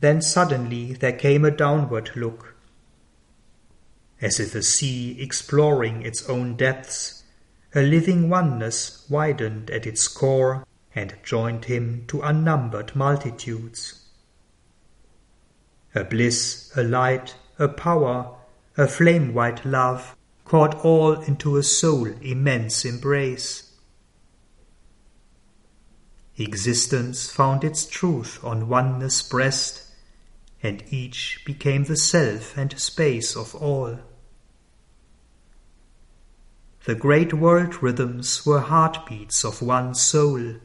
Then 0.00 0.20
suddenly 0.20 0.92
there 0.92 1.12
came 1.12 1.44
a 1.44 1.50
downward 1.52 2.10
look, 2.16 2.55
as 4.20 4.40
if 4.40 4.54
a 4.54 4.62
sea 4.62 5.20
exploring 5.20 6.02
its 6.02 6.28
own 6.28 6.56
depths, 6.56 7.22
a 7.74 7.82
living 7.82 8.28
oneness 8.28 9.06
widened 9.10 9.70
at 9.70 9.86
its 9.86 10.08
core 10.08 10.66
and 10.94 11.14
joined 11.22 11.66
him 11.66 12.04
to 12.08 12.22
unnumbered 12.22 12.96
multitudes. 12.96 14.06
A 15.94 16.04
bliss, 16.04 16.72
a 16.76 16.82
light, 16.82 17.36
a 17.58 17.68
power, 17.68 18.34
a 18.76 18.86
flame 18.86 19.34
white 19.34 19.64
love 19.64 20.16
caught 20.44 20.74
all 20.84 21.12
into 21.22 21.56
a 21.56 21.62
soul 21.62 22.06
immense 22.22 22.84
embrace. 22.84 23.74
Existence 26.38 27.30
found 27.30 27.64
its 27.64 27.86
truth 27.86 28.38
on 28.44 28.68
oneness 28.68 29.22
breast 29.22 29.85
and 30.66 30.82
each 30.90 31.40
became 31.46 31.84
the 31.84 31.96
self 31.96 32.56
and 32.58 32.78
space 32.80 33.36
of 33.36 33.54
all. 33.54 34.00
The 36.86 36.96
great 36.96 37.32
world 37.32 37.82
rhythms 37.82 38.44
were 38.44 38.60
heartbeats 38.60 39.44
of 39.44 39.62
one 39.62 39.94
soul. 39.94 40.56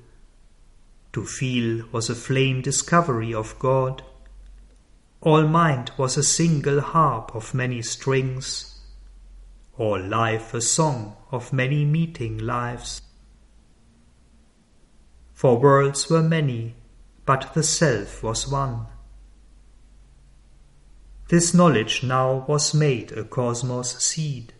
To 1.13 1.25
feel 1.25 1.85
was 1.91 2.09
a 2.09 2.15
flame 2.15 2.61
discovery 2.61 3.33
of 3.33 3.57
God. 3.59 4.03
All 5.21 5.47
mind 5.47 5.91
was 5.97 6.17
a 6.17 6.23
single 6.23 6.81
harp 6.81 7.35
of 7.35 7.53
many 7.53 7.83
strings. 7.83 8.79
All 9.77 10.01
life 10.01 10.53
a 10.55 10.61
song 10.61 11.15
of 11.31 11.53
many 11.53 11.85
meeting 11.85 12.39
lives. 12.39 13.03
For 15.33 15.59
worlds 15.59 16.09
were 16.09 16.23
many, 16.23 16.75
but 17.25 17.53
the 17.53 17.63
self 17.63 18.23
was 18.23 18.47
one. 18.47 18.87
This 21.31 21.53
knowledge 21.53 22.03
now 22.03 22.43
was 22.45 22.73
made 22.73 23.13
a 23.13 23.23
cosmos 23.23 23.97
seed. 24.03 24.51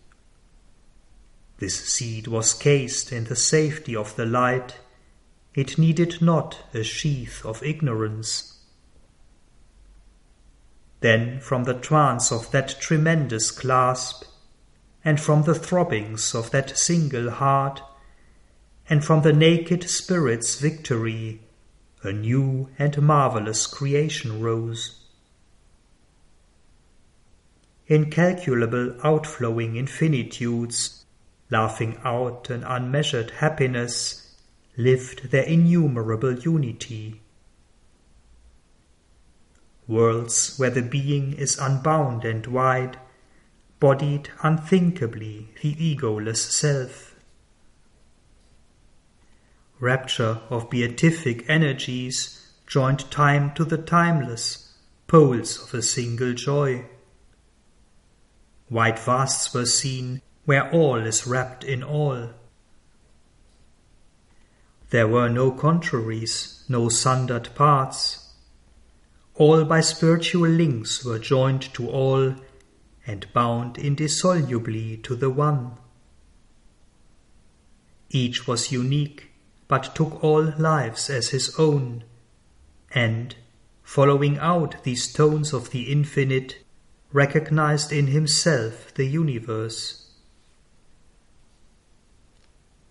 This 1.58 1.78
seed 1.78 2.26
was 2.26 2.54
cased 2.54 3.12
in 3.12 3.24
the 3.24 3.36
safety 3.36 3.94
of 3.94 4.16
the 4.16 4.24
light. 4.24 4.78
It 5.54 5.76
needed 5.76 6.22
not 6.22 6.60
a 6.72 6.82
sheath 6.82 7.44
of 7.44 7.62
ignorance. 7.62 8.58
Then 11.00 11.40
from 11.40 11.64
the 11.64 11.74
trance 11.74 12.32
of 12.32 12.50
that 12.52 12.80
tremendous 12.80 13.50
clasp, 13.50 14.24
and 15.04 15.20
from 15.20 15.42
the 15.42 15.54
throbbings 15.54 16.34
of 16.34 16.52
that 16.52 16.78
single 16.78 17.32
heart, 17.32 17.82
and 18.88 19.04
from 19.04 19.20
the 19.20 19.34
naked 19.34 19.90
spirit's 19.90 20.58
victory, 20.58 21.42
a 22.02 22.12
new 22.12 22.70
and 22.78 23.02
marvelous 23.02 23.66
creation 23.66 24.40
rose 24.40 25.01
incalculable 27.86 28.96
outflowing 29.04 29.74
infinitudes, 29.74 31.04
laughing 31.50 31.98
out 32.04 32.48
an 32.50 32.64
unmeasured 32.64 33.30
happiness, 33.30 34.34
lived 34.76 35.30
their 35.30 35.44
innumerable 35.44 36.38
unity. 36.38 37.20
Worlds 39.86 40.58
where 40.58 40.70
the 40.70 40.82
being 40.82 41.34
is 41.34 41.58
unbound 41.58 42.24
and 42.24 42.46
wide, 42.46 42.98
bodied 43.80 44.30
unthinkably 44.42 45.48
the 45.60 45.74
egoless 45.74 46.36
self. 46.36 47.16
Rapture 49.80 50.40
of 50.48 50.70
beatific 50.70 51.44
energies 51.50 52.52
joined 52.68 53.10
time 53.10 53.52
to 53.54 53.64
the 53.64 53.76
timeless, 53.76 54.72
poles 55.08 55.60
of 55.60 55.74
a 55.74 55.82
single 55.82 56.32
joy. 56.32 56.86
Wide 58.72 58.98
vasts 58.98 59.52
were 59.52 59.66
seen, 59.66 60.22
where 60.46 60.70
all 60.72 60.96
is 60.96 61.26
wrapped 61.26 61.62
in 61.62 61.82
all. 61.82 62.30
There 64.88 65.06
were 65.06 65.28
no 65.28 65.50
contraries, 65.50 66.64
no 66.70 66.88
sundered 66.88 67.54
parts. 67.54 68.32
All 69.34 69.66
by 69.66 69.82
spiritual 69.82 70.48
links 70.48 71.04
were 71.04 71.18
joined 71.18 71.74
to 71.74 71.86
all, 71.90 72.34
and 73.06 73.30
bound 73.34 73.76
indissolubly 73.76 74.96
to 75.02 75.16
the 75.16 75.28
One. 75.28 75.72
Each 78.08 78.46
was 78.46 78.72
unique, 78.72 79.32
but 79.68 79.94
took 79.94 80.24
all 80.24 80.54
lives 80.56 81.10
as 81.10 81.28
his 81.28 81.54
own, 81.58 82.04
and, 82.94 83.36
following 83.82 84.38
out 84.38 84.82
these 84.82 85.12
tones 85.12 85.52
of 85.52 85.72
the 85.72 85.92
infinite, 85.92 86.61
recognized 87.12 87.92
in 87.92 88.08
himself 88.08 88.92
the 88.94 89.06
universe. 89.06 90.10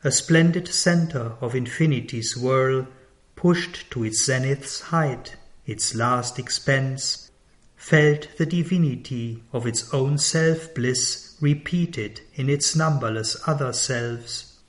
A 0.04 0.12
splendid 0.12 0.68
center 0.68 1.34
of 1.42 1.56
infinity's 1.56 2.36
whirl, 2.36 2.88
pushed 3.36 3.90
to 3.92 4.04
its 4.04 4.24
zenith's 4.26 4.82
height, 4.82 5.36
its 5.66 5.96
last 5.96 6.40
expanse, 6.40 7.32
felt 7.76 8.28
the 8.38 8.46
divinity 8.46 9.44
of 9.52 9.66
its 9.66 9.92
own 9.94 10.18
self 10.18 10.74
bliss 10.76 11.36
repeated 11.42 12.22
in 12.36 12.50
its 12.50 12.76
numberless 12.76 13.36
other 13.48 13.74
selves. 13.74 14.60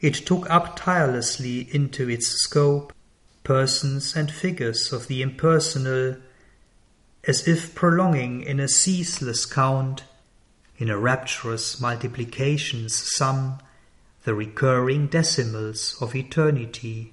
It 0.00 0.14
took 0.14 0.48
up 0.50 0.76
tirelessly 0.76 1.68
into 1.74 2.08
its 2.08 2.26
scope 2.26 2.92
persons 3.44 4.16
and 4.16 4.30
figures 4.30 4.92
of 4.92 5.08
the 5.08 5.22
impersonal 5.22 6.16
as 7.24 7.46
if 7.46 7.74
prolonging 7.74 8.42
in 8.42 8.58
a 8.58 8.68
ceaseless 8.68 9.46
count, 9.46 10.04
in 10.76 10.90
a 10.90 10.98
rapturous 10.98 11.80
multiplication's 11.80 12.94
sum, 12.94 13.58
the 14.24 14.34
recurring 14.34 15.06
decimals 15.06 15.96
of 16.00 16.14
eternity. 16.14 17.12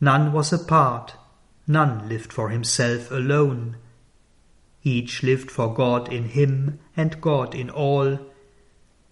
None 0.00 0.32
was 0.32 0.52
apart, 0.52 1.14
none 1.66 2.08
lived 2.08 2.32
for 2.32 2.50
himself 2.50 3.10
alone. 3.10 3.76
Each 4.82 5.22
lived 5.22 5.50
for 5.50 5.72
God 5.72 6.12
in 6.12 6.28
him 6.28 6.78
and 6.96 7.20
God 7.20 7.54
in 7.54 7.70
all. 7.70 8.18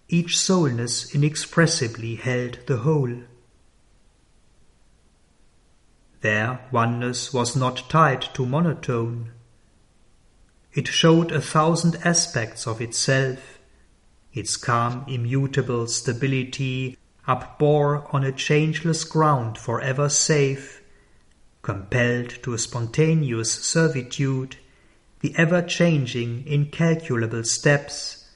Each 0.07 0.37
soulness 0.37 1.13
inexpressibly 1.15 2.15
held 2.15 2.59
the 2.67 2.77
whole. 2.77 3.23
There 6.23 6.61
oneness 6.71 7.33
was 7.33 7.53
not 7.53 7.89
tied 7.89 8.21
to 8.35 8.45
monotone. 8.45 9.33
It 10.71 10.87
showed 10.87 11.33
a 11.33 11.41
thousand 11.41 11.97
aspects 12.05 12.65
of 12.65 12.79
itself. 12.79 13.59
Its 14.33 14.55
calm, 14.55 15.03
immutable 15.09 15.85
stability 15.87 16.97
upbore 17.27 18.07
on 18.13 18.23
a 18.23 18.31
changeless 18.31 19.03
ground 19.03 19.57
for 19.57 19.81
ever 19.81 20.07
safe, 20.07 20.81
compelled 21.61 22.29
to 22.43 22.53
a 22.53 22.57
spontaneous 22.57 23.51
servitude, 23.51 24.55
the 25.19 25.35
ever 25.35 25.61
changing, 25.61 26.47
incalculable 26.47 27.43
steps, 27.43 28.29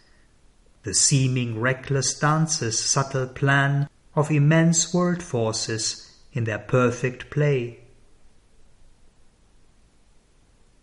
the 0.84 0.94
seeming 0.94 1.58
reckless 1.62 2.20
dance's 2.20 2.78
subtle 2.78 3.28
plan 3.28 3.88
of 4.14 4.30
immense 4.30 4.94
world 4.94 5.24
forces 5.24 6.07
in 6.38 6.44
their 6.44 6.60
perfect 6.60 7.32
play. 7.32 7.80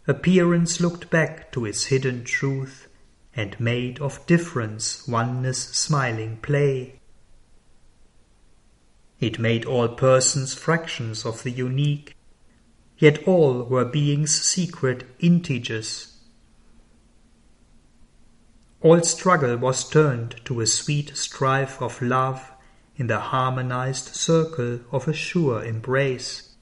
Appearance 0.09 0.81
looked 0.81 1.09
back 1.11 1.53
to 1.53 1.64
its 1.64 1.85
hidden 1.85 2.25
truth 2.25 2.88
and 3.37 3.59
made 3.61 4.01
of 4.01 4.27
difference 4.27 5.07
oneness 5.07 5.59
smiling 5.59 6.37
play. 6.43 7.01
It 9.21 9.38
made 9.38 9.64
all 9.64 9.88
persons 9.88 10.55
fractions 10.55 11.25
of 11.25 11.45
the 11.45 11.51
unique, 11.51 12.17
yet 12.99 13.27
all 13.27 13.62
were 13.62 13.85
beings' 13.85 14.43
secret 14.43 15.05
integers. 15.21 16.19
All 18.83 19.01
struggle 19.03 19.57
was 19.57 19.88
turned 19.88 20.45
to 20.45 20.61
a 20.61 20.67
sweet 20.67 21.17
strife 21.17 21.81
of 21.81 22.03
love 22.03 22.51
in 22.97 23.07
the 23.09 23.19
harmonized 23.19 24.15
circle 24.15 24.81
of 24.93 25.09
a 25.09 25.13
sure 25.13 25.65
embrace. 25.65 26.55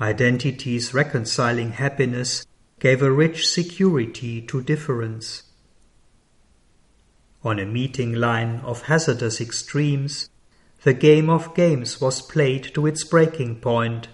Identities 0.00 0.92
reconciling 0.92 1.72
happiness 1.72 2.44
gave 2.78 3.00
a 3.00 3.10
rich 3.10 3.48
security 3.48 4.42
to 4.42 4.62
difference. 4.62 5.44
On 7.42 7.58
a 7.58 7.64
meeting 7.64 8.12
line 8.12 8.60
of 8.60 8.82
hazardous 8.82 9.40
extremes, 9.40 10.28
the 10.82 10.92
game 10.92 11.30
of 11.30 11.54
games 11.54 12.00
was 12.00 12.20
played 12.20 12.74
to 12.74 12.86
its 12.86 13.04
breaking 13.04 13.60
point, 13.60 14.08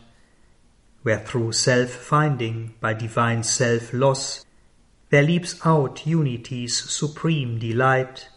where 1.03 1.18
through 1.18 1.53
self 1.53 1.90
finding 1.90 2.75
by 2.81 2.95
divine 2.95 3.42
self 3.42 3.92
loss 3.92 4.45
there 5.11 5.23
leaps 5.23 5.61
out 5.66 6.07
unity's 6.07 6.90
supreme 6.90 7.59
delight, 7.59 8.29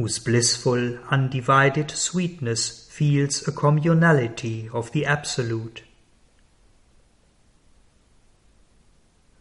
whose 0.00 0.18
blissful, 0.18 0.98
undivided 1.10 1.90
sweetness 1.90 2.88
feels 2.90 3.46
a 3.46 3.52
communality 3.52 4.66
of 4.72 4.90
the 4.92 5.04
Absolute. 5.04 5.82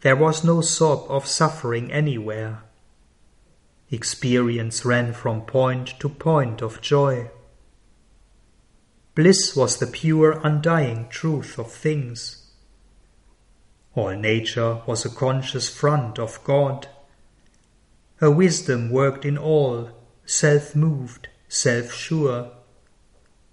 There 0.01 0.17
was 0.17 0.43
no 0.43 0.59
sob 0.59 1.05
of 1.09 1.25
suffering 1.25 1.93
anywhere. 1.93 2.63
Experience 3.89 4.83
ran 4.83 5.13
from 5.13 5.43
point 5.43 5.97
to 6.01 6.09
point 6.09 6.61
of 6.61 6.81
joy. 6.81 7.31
Bliss 9.15 9.55
was 9.55 9.77
the 9.77 9.87
pure, 9.87 10.41
undying 10.43 11.07
truth 11.07 11.57
of 11.57 11.71
things. 11.71 12.51
All 13.95 14.11
nature 14.11 14.81
was 14.85 15.05
a 15.05 15.09
conscious 15.09 15.69
front 15.69 16.19
of 16.19 16.43
God. 16.43 16.89
Her 18.17 18.29
wisdom 18.29 18.89
worked 18.89 19.23
in 19.23 19.37
all, 19.37 19.91
self 20.29 20.75
moved, 20.75 21.27
self 21.47 21.91
sure. 21.91 22.51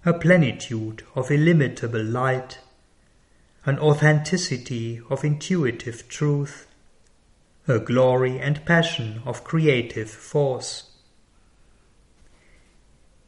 A 0.05 0.13
plenitude 0.13 1.03
of 1.15 1.31
illimitable 1.31 2.03
light 2.03 2.59
an 3.67 3.77
authenticity 3.79 5.01
of 5.09 5.25
intuitive 5.25 6.07
truth, 6.07 6.67
a 7.67 7.77
glory 7.77 8.39
and 8.39 8.63
passion 8.63 9.21
of 9.25 9.43
creative 9.43 10.09
force. 10.09 10.89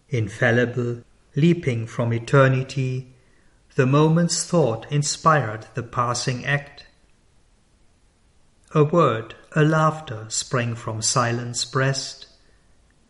Infallible, 0.07 1.03
leaping 1.35 1.85
from 1.85 2.13
eternity, 2.13 3.11
the 3.75 3.85
moment's 3.85 4.45
thought 4.45 4.89
inspired 4.89 5.67
the 5.73 5.83
passing 5.83 6.45
act. 6.45 6.85
A 8.73 8.85
word, 8.85 9.35
a 9.57 9.63
laughter 9.63 10.25
sprang 10.29 10.73
from 10.73 11.01
silence 11.01 11.65
breast, 11.65 12.27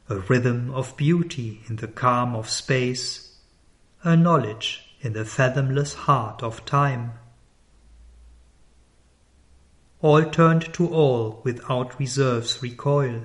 a 0.10 0.17
rhythm 0.17 0.74
of 0.74 0.98
beauty 0.98 1.62
in 1.69 1.76
the 1.76 1.88
calm 1.88 2.36
of 2.36 2.50
space, 2.50 3.38
a 4.04 4.17
knowledge 4.17 4.95
in 5.02 5.13
the 5.13 5.24
fathomless 5.24 5.93
heart 5.93 6.41
of 6.41 6.65
time. 6.65 7.13
All 10.02 10.26
turned 10.26 10.74
to 10.74 10.88
all 10.89 11.41
without 11.43 12.00
reserve's 12.00 12.62
recoil. 12.63 13.22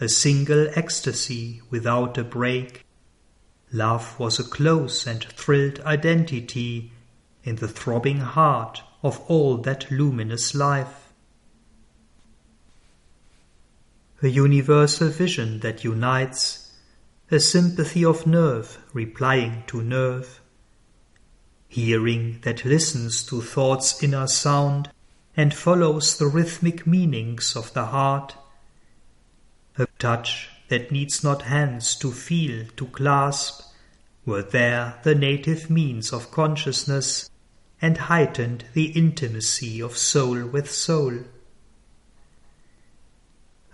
A 0.00 0.08
single 0.08 0.68
ecstasy 0.74 1.62
without 1.70 2.18
a 2.18 2.24
break. 2.24 2.84
Love 3.72 4.18
was 4.20 4.38
a 4.38 4.44
close 4.44 5.06
and 5.06 5.24
thrilled 5.24 5.80
identity 5.80 6.92
in 7.42 7.56
the 7.56 7.68
throbbing 7.68 8.18
heart 8.18 8.82
of 9.02 9.20
all 9.28 9.56
that 9.58 9.90
luminous 9.90 10.54
life. 10.54 11.05
A 14.22 14.28
universal 14.28 15.08
vision 15.08 15.60
that 15.60 15.84
unites 15.84 16.72
a 17.30 17.38
sympathy 17.38 18.04
of 18.04 18.26
nerve 18.26 18.78
replying 18.92 19.64
to 19.66 19.82
nerve, 19.82 20.40
hearing 21.68 22.40
that 22.42 22.64
listens 22.64 23.22
to 23.26 23.42
thought's 23.42 24.02
inner 24.02 24.26
sound 24.26 24.90
and 25.36 25.52
follows 25.52 26.16
the 26.16 26.26
rhythmic 26.26 26.86
meanings 26.86 27.54
of 27.54 27.74
the 27.74 27.86
heart, 27.86 28.34
a 29.76 29.86
touch 29.98 30.48
that 30.68 30.90
needs 30.90 31.22
not 31.22 31.42
hands 31.42 31.94
to 31.96 32.10
feel, 32.10 32.66
to 32.76 32.86
clasp, 32.86 33.60
were 34.24 34.42
there 34.42 34.98
the 35.02 35.14
native 35.14 35.68
means 35.68 36.12
of 36.12 36.30
consciousness 36.30 37.28
and 37.82 37.98
heightened 37.98 38.64
the 38.72 38.86
intimacy 38.86 39.80
of 39.80 39.98
soul 39.98 40.46
with 40.46 40.70
soul. 40.70 41.18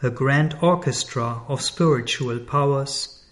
A 0.02 0.10
grand 0.10 0.56
orchestra 0.60 1.42
of 1.48 1.62
spiritual 1.62 2.40
powers 2.40 3.22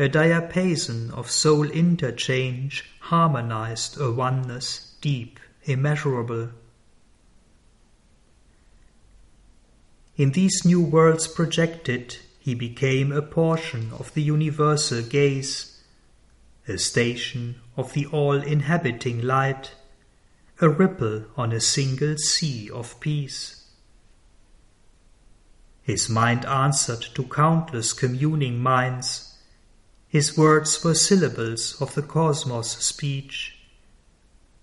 a 0.00 0.08
diapason 0.08 1.10
of 1.10 1.30
soul 1.30 1.70
interchange 1.70 2.86
harmonized 3.00 4.00
a 4.00 4.10
oneness 4.10 4.94
deep, 5.02 5.38
immeasurable. 5.64 6.48
In 10.16 10.32
these 10.32 10.64
new 10.64 10.80
worlds 10.80 11.28
projected, 11.28 12.16
he 12.38 12.54
became 12.54 13.12
a 13.12 13.20
portion 13.20 13.92
of 13.92 14.14
the 14.14 14.22
universal 14.22 15.02
gaze, 15.02 15.82
a 16.66 16.78
station 16.78 17.56
of 17.76 17.92
the 17.92 18.06
all 18.06 18.40
inhabiting 18.40 19.20
light, 19.20 19.72
a 20.62 20.68
ripple 20.70 21.26
on 21.36 21.52
a 21.52 21.60
single 21.60 22.16
sea 22.16 22.70
of 22.70 22.98
peace. 23.00 23.59
His 25.90 26.08
mind 26.08 26.44
answered 26.44 27.04
to 27.16 27.24
countless 27.24 27.92
communing 27.92 28.60
minds 28.60 29.34
his 30.06 30.36
words 30.36 30.84
were 30.84 30.94
syllables 30.94 31.80
of 31.82 31.96
the 31.96 32.02
cosmos 32.02 32.78
speech, 32.78 33.58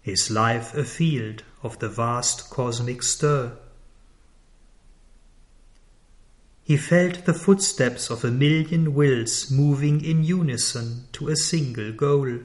his 0.02 0.32
life 0.32 0.74
a 0.74 0.86
field 0.86 1.44
of 1.64 1.80
the 1.80 1.90
vast 1.90 2.50
cosmic 2.50 3.04
stir. 3.04 3.58
He 6.64 6.78
felt 6.78 7.26
the 7.26 7.34
footsteps 7.34 8.10
of 8.10 8.24
a 8.24 8.32
million 8.32 8.94
wills 8.94 9.52
moving 9.52 10.04
in 10.04 10.24
unison 10.24 11.10
to 11.12 11.28
a 11.28 11.36
single 11.36 11.92
goal. 11.92 12.40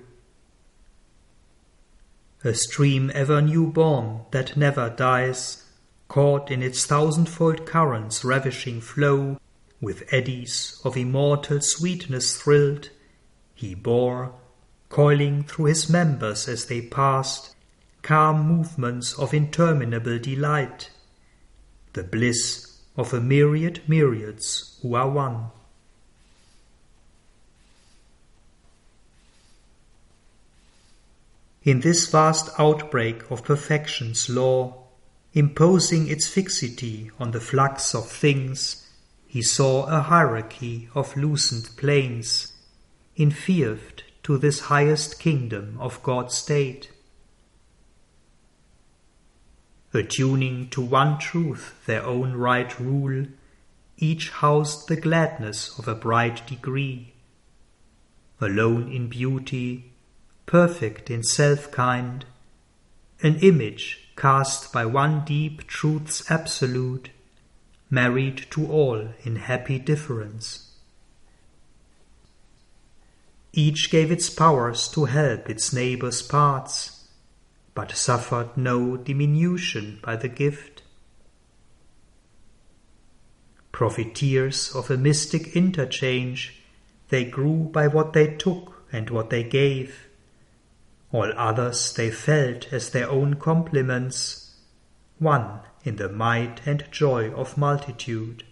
A 2.43 2.53
stream 2.53 3.13
ever 3.15 3.41
newborn 3.41 4.23
that 4.33 4.57
never 4.57 4.91
dies, 4.91 5.62
caught 6.13 6.51
in 6.51 6.63
its 6.63 6.85
thousandfold 6.85 7.65
current's 7.65 8.23
ravishing 8.23 8.83
flow, 8.83 9.41
with 9.81 10.13
eddies 10.13 10.79
of 10.85 10.95
immortal 10.95 11.59
sweetness 11.59 12.37
thrilled, 12.37 12.91
he 13.55 13.75
bore, 13.75 14.35
coiling 14.91 15.43
through 15.43 15.65
his 15.65 15.89
members 15.89 16.49
as 16.49 16.67
they 16.67 16.83
passed, 16.83 17.57
calm 18.03 18.47
movements 18.47 19.19
of 19.19 19.33
interminable 19.33 20.19
delight, 20.19 20.91
the 21.95 22.03
bliss 22.03 22.79
of 22.95 23.15
a 23.15 23.21
myriad 23.21 23.81
myriads 23.89 24.79
who 24.83 24.95
are 24.95 25.09
one. 25.09 25.47
In 31.65 31.81
this 31.81 32.07
vast 32.11 32.51
outbreak 32.59 33.31
of 33.31 33.43
perfection's 33.43 34.29
law, 34.29 34.82
imposing 35.35 36.09
its 36.09 36.27
fixity 36.27 37.11
on 37.19 37.31
the 37.31 37.41
flux 37.41 37.95
of 37.95 38.09
things, 38.09 38.89
he 39.27 39.41
saw 39.41 39.87
a 39.87 40.01
hierarchy 40.01 40.89
of 40.95 41.17
lucent 41.17 41.75
planes, 41.77 42.53
infused 43.17 44.03
to 44.23 44.37
this 44.37 44.61
highest 44.61 45.19
kingdom 45.19 45.77
of 45.81 46.03
God's 46.03 46.35
state. 46.35 46.91
Attuning 49.95 50.69
to 50.71 50.81
one 50.81 51.19
truth 51.19 51.75
their 51.87 52.05
own 52.05 52.35
right 52.35 52.79
rule, 52.79 53.27
each 53.97 54.31
housed 54.31 54.89
the 54.89 54.97
gladness 54.97 55.79
of 55.79 55.89
a 55.89 55.95
bright 55.95 56.47
degree. 56.47 57.13
Alone 58.41 58.91
in 58.91 59.09
beauty, 59.09 59.93
perfect 60.47 61.11
in 61.11 61.23
self 61.23 61.71
kind, 61.71 62.25
an 63.23 63.37
image 63.37 64.02
cast 64.23 64.73
by 64.73 64.87
one 64.87 65.25
deep 65.25 65.67
truth's 65.67 66.31
absolute 66.31 67.11
married 67.91 68.47
to 68.53 68.71
all 68.71 69.09
in 69.25 69.35
happy 69.35 69.81
difference. 69.81 70.77
Each 73.53 73.91
gave 73.91 74.13
its 74.13 74.31
powers 74.31 74.87
to 74.91 75.07
help 75.07 75.51
its 75.51 75.73
neighbor's 75.73 76.23
parts, 76.23 77.09
but 77.75 77.97
suffered 77.97 78.57
no 78.57 78.97
diminution 78.97 79.99
by 80.05 80.15
the 80.15 80.29
gift. 80.29 80.83
Profiteers 83.73 84.73
of 84.73 84.89
a 84.89 84.97
mystic 84.97 85.57
interchange, 85.57 86.63
they 87.09 87.25
grew 87.25 87.65
by 87.73 87.89
what 87.89 88.13
they 88.13 88.37
took 88.37 88.85
and 88.93 89.11
what 89.11 89.31
they 89.31 89.43
gave. 89.43 90.07
All 91.13 91.31
others 91.37 91.93
they 91.93 92.11
felt 92.11 92.73
as 92.73 92.91
their 92.91 93.09
own 93.09 93.35
complements, 93.35 94.57
one 95.19 95.61
in 95.85 95.97
the 95.97 96.09
might 96.09 96.67
and 96.67 96.85
joy 96.91 97.31
of 97.33 97.59
multitude. 97.59 98.45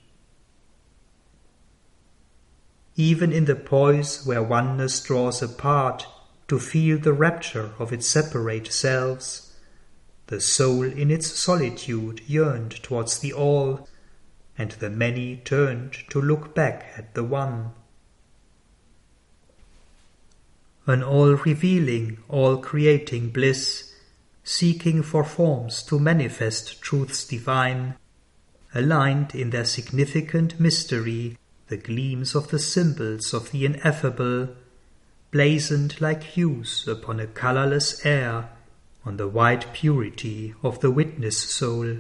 Even 2.97 3.33
in 3.33 3.47
the 3.47 3.57
poise 3.57 4.27
where 4.27 4.43
oneness 4.43 5.01
draws 5.03 5.43
apart 5.43 6.07
to 6.49 6.59
feel 6.59 6.99
the 6.99 7.15
rapture 7.15 7.73
of 7.79 7.93
its 7.93 8.07
separate 8.07 8.71
selves, 8.73 9.57
the 10.27 10.41
soul 10.41 10.83
in 10.83 11.11
its 11.11 11.29
solitude 11.29 12.21
yearned 12.27 12.83
towards 12.83 13.21
the 13.21 13.33
all, 13.33 13.89
and 14.59 14.73
the 14.73 14.91
many 14.91 15.37
turned 15.39 15.95
to 16.11 16.21
look 16.21 16.55
back 16.55 16.93
at 16.97 17.15
the 17.15 17.25
one. 17.25 17.73
An 20.91 21.05
all 21.05 21.35
revealing, 21.37 22.19
all 22.29 22.57
creating 22.57 23.31
bliss, 23.31 23.95
seeking 24.43 25.05
for 25.05 25.23
forms 25.23 25.85
to 25.85 26.01
manifest 26.01 26.83
truths 26.83 27.25
divine, 27.25 27.95
aligned 28.75 29.33
in 29.33 29.51
their 29.51 29.65
significant 29.65 30.59
mystery 30.59 31.39
the 31.69 31.77
gleams 31.77 32.35
of 32.35 32.49
the 32.49 32.59
symbols 32.59 33.33
of 33.33 33.53
the 33.53 33.65
ineffable, 33.65 34.49
blazoned 35.31 36.01
like 36.01 36.25
hues 36.25 36.89
upon 36.89 37.21
a 37.21 37.29
colorless 37.29 38.05
air 38.05 38.51
on 39.05 39.17
the 39.17 39.29
white 39.29 39.73
purity 39.73 40.57
of 40.61 40.81
the 40.81 40.91
witness 40.91 41.39
soul. 41.39 41.99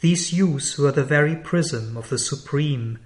These 0.00 0.30
hues 0.30 0.78
were 0.78 0.92
the 0.92 1.04
very 1.04 1.36
prism 1.36 1.98
of 1.98 2.08
the 2.08 2.18
Supreme, 2.18 3.00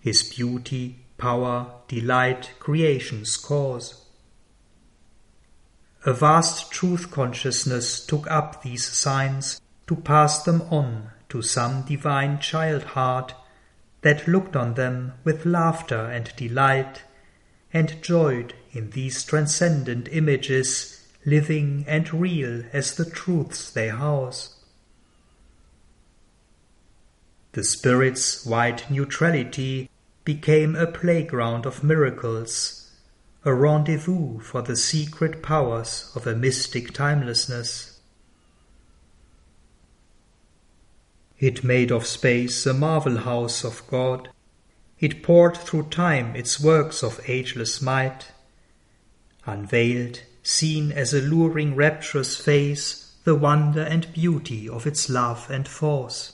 his 0.00 0.22
beauty, 0.22 1.03
power, 1.18 1.72
delight, 1.88 2.50
creation's 2.58 3.36
cause. 3.36 4.04
A 6.06 6.12
vast 6.12 6.70
truth 6.70 7.10
consciousness 7.10 8.04
took 8.04 8.30
up 8.30 8.62
these 8.62 8.84
signs 8.84 9.60
to 9.86 9.96
pass 9.96 10.42
them 10.42 10.62
on 10.70 11.10
to 11.30 11.42
some 11.42 11.82
divine 11.82 12.38
child 12.38 12.82
heart 12.82 13.34
that 14.02 14.28
looked 14.28 14.54
on 14.54 14.74
them 14.74 15.14
with 15.24 15.46
laughter 15.46 16.04
and 16.10 16.30
delight, 16.36 17.02
and 17.72 18.02
joyed 18.02 18.54
in 18.72 18.90
these 18.90 19.24
transcendent 19.24 20.08
images, 20.12 21.06
living 21.24 21.84
and 21.88 22.12
real 22.12 22.62
as 22.72 22.96
the 22.96 23.04
truths 23.04 23.70
they 23.70 23.88
house. 23.88 24.62
The 27.52 27.64
Spirit's 27.64 28.44
white 28.44 28.90
neutrality 28.90 29.88
became 30.24 30.74
a 30.74 30.86
playground 30.86 31.66
of 31.66 31.84
miracles, 31.84 32.90
a 33.44 33.52
rendezvous 33.52 34.40
for 34.40 34.62
the 34.62 34.76
secret 34.76 35.42
powers 35.42 36.10
of 36.14 36.26
a 36.26 36.34
mystic 36.34 36.94
timelessness. 36.94 38.00
It 41.38 41.62
made 41.62 41.92
of 41.92 42.06
space 42.06 42.64
a 42.64 42.72
marvel 42.72 43.18
house 43.18 43.64
of 43.64 43.82
God. 43.90 44.30
It 44.98 45.22
poured 45.22 45.56
through 45.56 45.90
time 45.90 46.34
its 46.34 46.58
works 46.58 47.02
of 47.02 47.20
ageless 47.28 47.82
might. 47.82 48.28
Unveiled, 49.44 50.20
seen 50.42 50.90
as 50.90 51.12
a 51.12 51.20
luring 51.20 51.74
rapturous 51.74 52.36
face, 52.36 53.12
the 53.24 53.34
wonder 53.34 53.82
and 53.82 54.10
beauty 54.14 54.68
of 54.68 54.86
its 54.86 55.10
love 55.10 55.50
and 55.50 55.68
force. 55.68 56.33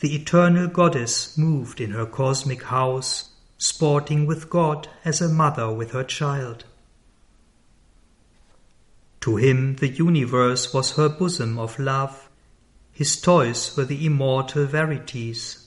The 0.00 0.14
eternal 0.14 0.68
goddess 0.68 1.38
moved 1.38 1.80
in 1.80 1.92
her 1.92 2.06
cosmic 2.06 2.64
house, 2.64 3.30
sporting 3.56 4.26
with 4.26 4.50
God 4.50 4.88
as 5.04 5.20
a 5.20 5.28
mother 5.28 5.72
with 5.72 5.92
her 5.92 6.04
child. 6.04 6.64
To 9.20 9.36
him 9.36 9.76
the 9.76 9.88
universe 9.88 10.74
was 10.74 10.96
her 10.96 11.08
bosom 11.08 11.58
of 11.58 11.78
love, 11.78 12.28
his 12.92 13.20
toys 13.20 13.76
were 13.76 13.84
the 13.84 14.06
immortal 14.06 14.64
verities. 14.64 15.66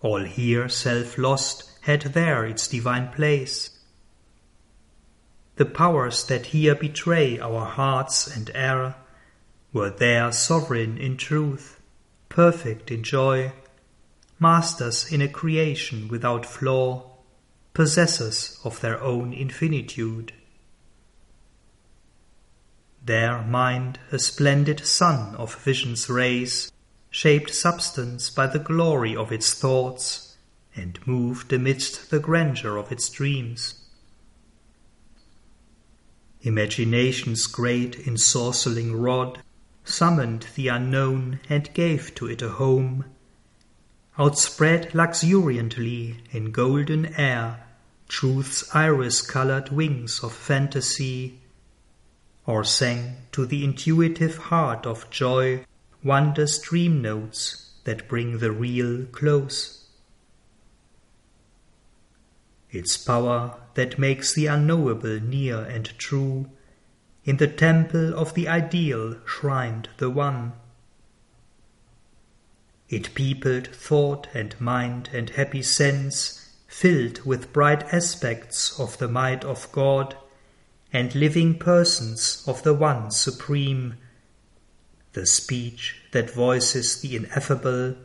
All 0.00 0.24
here 0.24 0.68
self 0.68 1.16
lost 1.16 1.70
had 1.82 2.02
there 2.02 2.44
its 2.44 2.66
divine 2.66 3.12
place. 3.12 3.70
The 5.56 5.64
powers 5.64 6.24
that 6.26 6.46
here 6.46 6.74
betray 6.74 7.38
our 7.38 7.66
hearts 7.66 8.26
and 8.26 8.50
err 8.54 8.96
were 9.72 9.90
there 9.90 10.32
sovereign 10.32 10.98
in 10.98 11.16
truth, 11.16 11.75
perfect 12.36 12.90
in 12.90 13.02
joy, 13.02 13.50
masters 14.38 15.10
in 15.10 15.22
a 15.22 15.28
creation 15.28 16.06
without 16.06 16.44
flaw, 16.44 17.02
possessors 17.72 18.60
of 18.62 18.78
their 18.82 19.02
own 19.02 19.32
infinitude. 19.32 20.34
There 23.02 23.42
mind, 23.42 23.98
a 24.12 24.18
splendid 24.18 24.80
sun 24.84 25.34
of 25.36 25.54
vision's 25.64 26.10
rays, 26.10 26.70
shaped 27.08 27.54
substance 27.54 28.28
by 28.28 28.48
the 28.48 28.58
glory 28.58 29.16
of 29.16 29.32
its 29.32 29.54
thoughts, 29.54 30.36
and 30.74 30.98
moved 31.06 31.54
amidst 31.54 32.10
the 32.10 32.20
grandeur 32.20 32.76
of 32.76 32.92
its 32.92 33.08
dreams. 33.08 33.82
Imagination's 36.42 37.46
great 37.46 38.06
ensorceling 38.06 38.92
rod 38.94 39.40
summoned 39.88 40.48
the 40.54 40.68
unknown 40.68 41.40
and 41.48 41.72
gave 41.72 42.14
to 42.14 42.26
it 42.26 42.42
a 42.42 42.50
home, 42.50 43.04
outspread 44.18 44.94
luxuriantly 44.94 46.22
in 46.30 46.50
golden 46.50 47.06
air 47.14 47.64
truth's 48.08 48.74
iris-colored 48.74 49.70
wings 49.70 50.22
of 50.22 50.32
fantasy 50.32 51.40
or 52.46 52.62
sang 52.62 53.16
to 53.32 53.44
the 53.46 53.64
intuitive 53.64 54.36
heart 54.36 54.86
of 54.86 55.10
joy 55.10 55.64
wondrous 56.04 56.58
dream 56.58 57.02
notes 57.02 57.72
that 57.84 58.08
bring 58.08 58.38
the 58.38 58.52
real 58.52 59.04
close. 59.06 59.88
Its 62.70 62.96
power 62.96 63.58
that 63.74 63.98
makes 63.98 64.34
the 64.34 64.46
unknowable 64.46 65.20
near 65.20 65.62
and 65.62 65.86
true, 65.98 66.48
in 67.26 67.38
the 67.38 67.48
temple 67.48 68.16
of 68.16 68.34
the 68.34 68.46
ideal 68.46 69.16
shrined 69.26 69.88
the 69.98 70.08
One. 70.08 70.52
It 72.88 73.12
peopled 73.16 73.66
thought 73.66 74.28
and 74.32 74.58
mind 74.60 75.10
and 75.12 75.30
happy 75.30 75.62
sense, 75.62 76.54
filled 76.68 77.26
with 77.26 77.52
bright 77.52 77.82
aspects 77.92 78.78
of 78.78 78.96
the 78.98 79.08
might 79.08 79.44
of 79.44 79.70
God 79.72 80.16
and 80.92 81.12
living 81.16 81.58
persons 81.58 82.44
of 82.46 82.62
the 82.62 82.74
One 82.74 83.10
Supreme, 83.10 83.96
the 85.14 85.26
speech 85.26 85.96
that 86.12 86.30
voices 86.30 87.00
the 87.00 87.16
ineffable, 87.16 87.96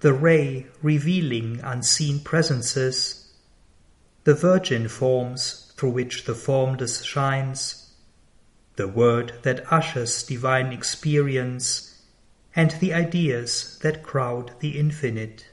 the 0.00 0.14
ray 0.14 0.66
revealing 0.80 1.60
unseen 1.62 2.20
presences, 2.20 3.30
the 4.24 4.34
virgin 4.34 4.88
forms 4.88 5.74
through 5.76 5.90
which 5.90 6.24
the 6.24 6.34
formless 6.34 7.02
shines, 7.02 7.79
the 8.80 8.88
word 8.88 9.34
that 9.42 9.70
ushers 9.70 10.22
divine 10.22 10.72
experience, 10.72 12.02
and 12.56 12.70
the 12.80 12.94
ideas 12.94 13.78
that 13.82 14.02
crowd 14.02 14.52
the 14.60 14.78
infinite. 14.78 15.44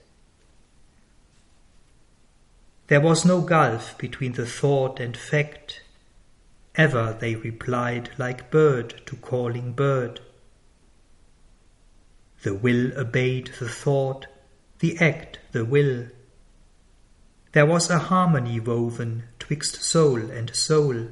There 2.87 3.01
was 3.01 3.25
no 3.25 3.41
gulf 3.41 3.97
between 3.97 4.31
the 4.31 4.45
thought 4.45 5.01
and 5.01 5.17
fact, 5.17 5.81
Ever 6.75 7.17
they 7.19 7.35
replied 7.35 8.11
like 8.17 8.49
bird 8.49 9.01
to 9.07 9.17
calling 9.17 9.73
bird. 9.73 10.21
The 12.43 12.53
will 12.53 12.97
obeyed 12.97 13.51
the 13.59 13.67
thought, 13.67 14.27
the 14.79 14.97
act 14.99 15.39
the 15.51 15.65
will. 15.65 16.07
There 17.51 17.65
was 17.65 17.89
a 17.89 17.99
harmony 17.99 18.61
woven 18.61 19.23
twixt 19.37 19.81
soul 19.81 20.31
and 20.31 20.55
soul. 20.55 21.09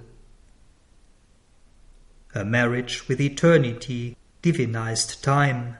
A 2.35 2.45
marriage 2.45 3.07
with 3.07 3.19
eternity 3.19 4.15
divinized 4.43 5.23
time. 5.23 5.77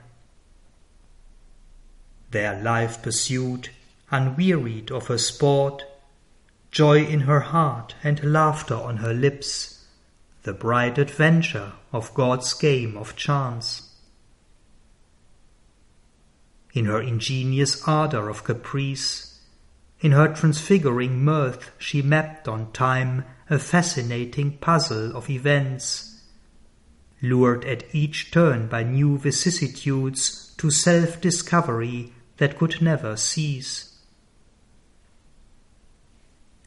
Their 2.32 2.60
life 2.60 3.00
pursued, 3.02 3.68
unwearied 4.10 4.90
of 4.90 5.06
her 5.06 5.18
sport, 5.18 5.84
joy 6.72 7.04
in 7.04 7.20
her 7.20 7.40
heart 7.40 7.94
and 8.02 8.32
laughter 8.32 8.74
on 8.74 8.96
her 8.96 9.14
lips 9.14 9.86
the 10.42 10.52
bright 10.52 10.98
adventure 10.98 11.74
of 11.92 12.12
God's 12.14 12.52
game 12.54 12.96
of 12.96 13.14
chance. 13.14 13.86
in 16.76 16.84
her 16.84 17.00
ingenious 17.00 17.82
ardour 17.88 18.28
of 18.28 18.44
caprice, 18.44 19.40
in 20.00 20.12
her 20.12 20.28
transfiguring 20.28 21.24
mirth 21.24 21.70
she 21.78 22.02
mapped 22.02 22.46
on 22.46 22.70
time 22.72 23.24
a 23.48 23.58
fascinating 23.58 24.58
puzzle 24.58 25.16
of 25.16 25.30
events, 25.30 26.15
lured 27.22 27.64
at 27.64 27.82
each 27.94 28.30
turn 28.30 28.68
by 28.68 28.82
new 28.82 29.18
vicissitudes 29.18 30.54
to 30.58 30.70
self-discovery 30.70 32.12
that 32.36 32.58
could 32.58 32.80
never 32.82 33.16
cease. 33.16 33.98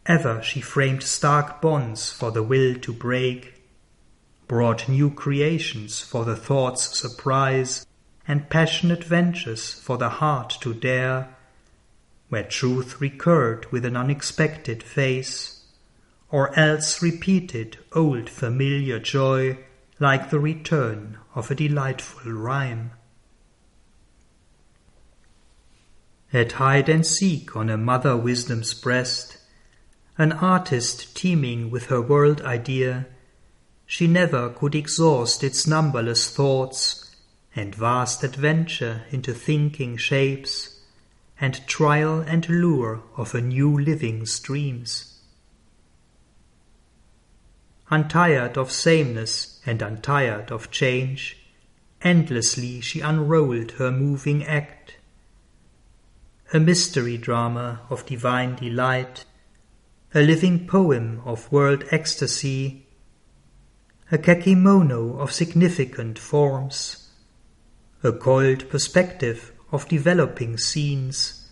Ever 0.06 0.42
she 0.42 0.60
framed 0.60 1.04
stark 1.04 1.62
bonds 1.62 2.12
for 2.12 2.32
the 2.32 2.42
will 2.42 2.76
to 2.80 2.92
break, 2.92 3.62
brought 4.48 4.90
new 4.90 5.12
creations 5.12 6.00
for 6.00 6.26
the 6.26 6.36
thought's 6.36 6.98
surprise, 6.98 7.86
and 8.28 8.50
passionate 8.50 9.04
ventures 9.04 9.74
for 9.74 9.98
the 9.98 10.10
heart 10.10 10.58
to 10.62 10.74
dare, 10.74 11.36
where 12.30 12.44
truth 12.44 13.00
recurred 13.00 13.72
with 13.72 13.86
an 13.86 13.96
unexpected 13.96 14.82
face, 14.82 15.64
or 16.32 16.58
else 16.58 17.02
repeated 17.02 17.78
old 17.94 18.30
familiar 18.30 19.00
joy 19.00 19.58
like 20.00 20.30
the 20.30 20.40
return 20.40 21.18
of 21.36 21.52
a 21.52 21.56
delightful 21.56 22.32
rhyme. 22.32 22.92
At 26.32 26.54
hide 26.54 26.88
and 26.88 27.06
seek 27.06 27.56
on 27.56 27.70
a 27.70 27.78
mother 27.78 28.16
wisdom's 28.16 28.74
breast, 28.74 29.38
an 30.18 30.32
artist 30.32 31.16
teeming 31.16 31.72
with 31.72 31.88
her 31.88 32.02
world 32.02 32.42
idea, 32.42 33.08
she 33.86 34.06
never 34.06 34.50
could 34.50 34.76
exhaust 34.76 35.44
its 35.44 35.66
numberless 35.66 36.30
thoughts 36.30 37.16
and 37.56 37.74
vast 37.74 38.24
adventure 38.24 39.04
into 39.10 39.34
thinking 39.34 39.98
shapes 39.98 40.80
and 41.42 41.66
trial 41.68 42.20
and 42.20 42.48
lure 42.48 43.02
of 43.18 43.34
a 43.34 43.42
new 43.42 43.80
living 43.80 44.26
streams. 44.26 45.20
Untired 47.90 48.58
of 48.58 48.72
sameness 48.72 49.49
and 49.70 49.84
untired 49.84 50.52
of 50.52 50.72
change, 50.72 51.38
endlessly 52.02 52.82
she 52.82 53.02
unrolled 53.02 53.72
her 53.74 53.92
moving 53.92 54.44
act, 54.44 54.96
a 56.52 56.60
mystery 56.60 57.18
drama 57.18 57.82
of 57.88 58.04
divine 58.08 58.56
delight, 58.56 59.26
a 60.16 60.22
living 60.22 60.66
poem 60.66 61.22
of 61.24 61.52
world 61.52 61.84
ecstasy, 61.92 62.88
a 64.12 64.18
kakemono 64.18 65.20
of 65.20 65.32
significant 65.32 66.18
forms, 66.18 67.12
a 68.02 68.12
coiled 68.12 68.68
perspective 68.72 69.52
of 69.72 69.88
developing 69.88 70.58
scenes, 70.58 71.48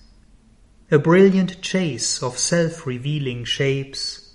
a 0.90 0.98
brilliant 0.98 1.62
chase 1.62 2.24
of 2.24 2.36
self-revealing 2.40 3.44
shapes, 3.44 4.27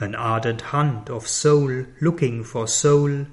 an 0.00 0.14
ardent 0.14 0.62
hunt 0.62 1.10
of 1.10 1.28
soul 1.28 1.84
looking 2.00 2.42
for 2.42 2.66
soul, 2.66 3.26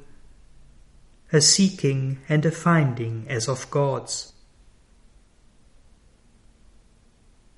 a 1.32 1.42
seeking 1.42 2.20
and 2.28 2.46
a 2.46 2.52
finding 2.52 3.26
as 3.30 3.48
of 3.48 3.70
gods. 3.72 4.34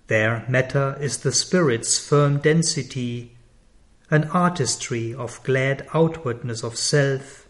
There 0.07 0.45
matter 0.47 0.97
is 0.99 1.17
the 1.19 1.31
spirit's 1.31 1.99
firm 1.99 2.37
density, 2.39 3.37
an 4.09 4.25
artistry 4.25 5.13
of 5.13 5.43
glad 5.43 5.87
outwardness 5.93 6.63
of 6.63 6.75
self, 6.75 7.47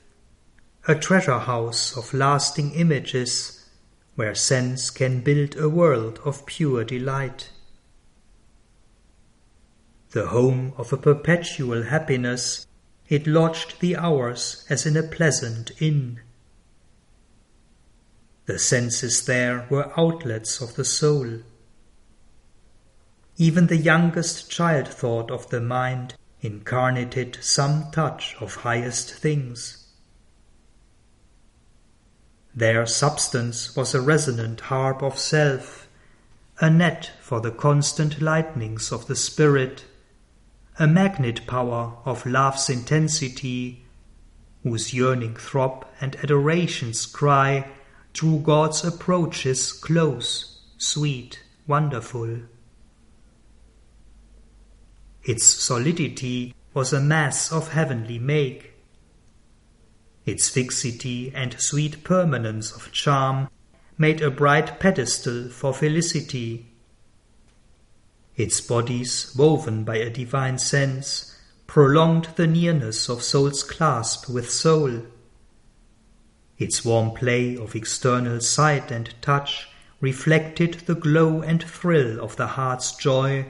a 0.88 0.96
treasure 0.96 1.40
house 1.40 1.96
of 1.96 2.14
lasting 2.14 2.72
images, 2.74 3.70
where 4.16 4.36
sense 4.36 4.90
can 4.90 5.22
build 5.22 5.56
a 5.56 5.70
world 5.70 6.20
of 6.26 6.46
pure 6.46 6.84
delight. 6.84 7.50
The 10.12 10.28
home 10.28 10.74
of 10.78 10.92
a 10.92 10.98
perpetual 10.98 11.84
happiness, 11.84 12.66
it 13.08 13.28
lodged 13.28 13.80
the 13.80 13.96
hours 13.96 14.66
as 14.70 14.86
in 14.86 14.98
a 14.98 15.04
pleasant 15.04 15.72
inn. 15.80 16.22
The 18.46 18.58
senses 18.58 19.26
there 19.26 19.68
were 19.70 19.94
outlets 20.00 20.62
of 20.62 20.76
the 20.76 20.86
soul 20.86 21.42
even 23.40 23.68
the 23.68 23.78
youngest 23.78 24.52
child 24.52 24.86
thought 24.86 25.32
of 25.32 25.50
the 25.50 25.62
mind 25.62 26.14
incarnated 26.42 27.38
some 27.40 27.90
touch 27.90 28.36
of 28.42 28.54
highest 28.54 29.14
things. 29.14 29.88
Their 32.54 32.86
substance 32.86 33.78
was 33.78 33.96
a 33.96 34.02
resonant 34.02 34.60
harp 34.60 35.02
of 35.02 35.18
self, 35.18 35.88
a 36.60 36.70
net 36.70 37.12
for 37.22 37.40
the 37.40 37.52
constant 37.52 38.22
lightnings 38.22 38.92
of 38.92 39.08
the 39.08 39.16
spirit, 39.16 39.86
a 40.80 40.88
magnet 40.88 41.46
power 41.46 41.98
of 42.06 42.26
love's 42.26 42.70
intensity, 42.70 43.86
whose 44.64 44.94
yearning 44.94 45.36
throb 45.36 45.86
and 46.00 46.16
adoration's 46.24 47.06
cry 47.06 47.70
drew 48.14 48.40
God's 48.40 48.86
approaches 48.86 49.74
close, 49.74 50.62
sweet, 50.78 51.44
wonderful. 51.68 52.40
Its 55.24 55.44
solidity 55.44 56.56
was 56.74 56.94
a 56.94 57.02
mass 57.02 57.52
of 57.52 57.74
heavenly 57.74 58.18
make. 58.18 58.74
Its 60.26 60.50
fixity 60.50 61.32
and 61.36 61.56
sweet 61.60 62.06
permanence 62.06 62.72
of 62.72 62.92
charm 62.94 63.50
made 63.98 64.22
a 64.22 64.32
bright 64.32 64.80
pedestal 64.80 65.50
for 65.50 65.74
felicity. 65.74 66.69
Its 68.40 68.62
bodies, 68.62 69.36
woven 69.38 69.84
by 69.84 69.98
a 69.98 70.10
divine 70.10 70.58
sense, 70.58 71.38
prolonged 71.68 72.30
the 72.38 72.48
nearness 72.48 73.10
of 73.10 73.22
soul's 73.22 73.62
clasp 73.62 74.30
with 74.30 74.50
soul. 74.50 75.04
Its 76.58 76.86
warm 76.86 77.12
play 77.12 77.58
of 77.58 77.76
external 77.76 78.40
sight 78.40 78.92
and 78.92 79.14
touch 79.22 79.68
reflected 80.00 80.76
the 80.86 80.96
glow 80.96 81.42
and 81.42 81.62
thrill 81.62 82.20
of 82.24 82.38
the 82.38 82.48
heart's 82.48 82.96
joy 82.96 83.46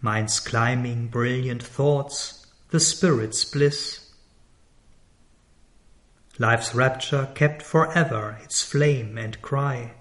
mind's 0.00 0.40
climbing 0.40 1.06
brilliant 1.06 1.62
thoughts, 1.62 2.44
the 2.70 2.80
spirit's 2.80 3.44
bliss. 3.44 4.10
Life's 6.40 6.74
rapture 6.74 7.30
kept 7.36 7.62
forever 7.62 8.36
its 8.42 8.62
flame 8.62 9.16
and 9.16 9.40
cry. 9.40 9.92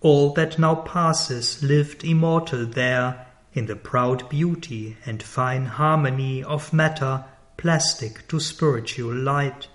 All 0.00 0.32
that 0.34 0.58
now 0.58 0.76
passes 0.76 1.62
lived 1.62 2.04
immortal 2.04 2.64
there 2.64 3.26
in 3.52 3.66
the 3.66 3.76
proud 3.76 4.28
beauty 4.28 4.96
and 5.04 5.22
fine 5.22 5.66
harmony 5.66 6.42
of 6.42 6.72
matter 6.72 7.24
plastic 7.56 8.26
to 8.28 8.40
spiritual 8.40 9.14
light. 9.14 9.68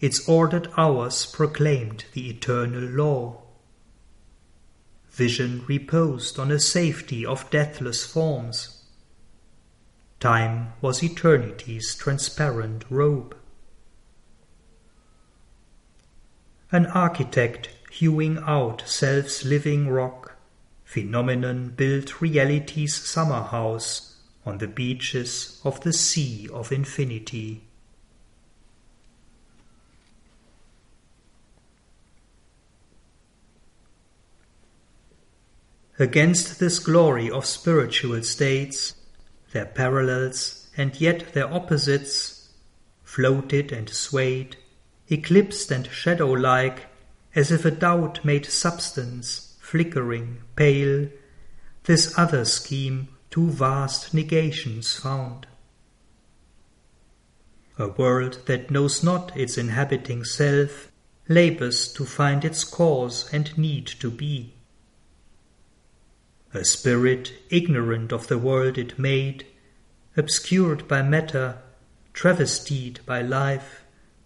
Its 0.00 0.26
ordered 0.28 0.68
hours 0.76 1.26
proclaimed 1.26 2.06
the 2.14 2.30
eternal 2.30 2.82
law. 2.82 3.42
Vision 5.10 5.62
reposed 5.68 6.38
on 6.38 6.50
a 6.50 6.58
safety 6.58 7.26
of 7.26 7.50
deathless 7.50 8.04
forms. 8.06 8.82
Time 10.18 10.72
was 10.80 11.02
eternity's 11.02 11.94
transparent 11.94 12.84
robe. 12.88 13.36
An 16.74 16.86
architect 16.86 17.68
hewing 17.90 18.38
out 18.46 18.82
self's 18.86 19.44
living 19.44 19.90
rock, 19.90 20.36
phenomenon 20.84 21.74
built 21.76 22.22
reality's 22.22 22.94
summer 22.94 23.42
house 23.42 24.16
on 24.46 24.56
the 24.56 24.66
beaches 24.66 25.60
of 25.64 25.82
the 25.82 25.92
sea 25.92 26.48
of 26.50 26.72
infinity. 26.72 27.64
Against 35.98 36.58
this 36.58 36.78
glory 36.78 37.30
of 37.30 37.44
spiritual 37.44 38.22
states, 38.22 38.94
their 39.52 39.66
parallels 39.66 40.70
and 40.74 40.98
yet 40.98 41.34
their 41.34 41.52
opposites, 41.52 42.48
floated 43.04 43.72
and 43.72 43.90
swayed, 43.90 44.56
eclipsed 45.12 45.70
and 45.70 45.86
shadow 45.88 46.30
like, 46.30 46.86
as 47.34 47.50
if 47.50 47.64
a 47.64 47.70
doubt 47.70 48.24
made 48.24 48.46
substance, 48.46 49.56
flickering, 49.60 50.42
pale, 50.56 51.08
this 51.84 52.16
other 52.18 52.44
scheme 52.44 53.08
two 53.30 53.50
vast 53.50 54.12
negations 54.12 54.94
found. 54.94 55.46
A 57.78 57.88
world 57.88 58.40
that 58.46 58.70
knows 58.70 59.02
not 59.02 59.36
its 59.36 59.58
inhabiting 59.58 60.24
self 60.24 60.90
labors 61.28 61.92
to 61.92 62.04
find 62.04 62.44
its 62.44 62.64
cause 62.64 63.32
and 63.32 63.56
need 63.56 63.86
to 63.86 64.10
be 64.10 64.54
a 66.54 66.64
spirit 66.64 67.32
ignorant 67.48 68.12
of 68.12 68.26
the 68.26 68.36
world 68.36 68.76
it 68.76 68.98
made, 68.98 69.46
obscured 70.16 70.86
by 70.86 71.00
matter, 71.00 71.58
travestied 72.12 73.00
by 73.06 73.22
life, 73.22 73.81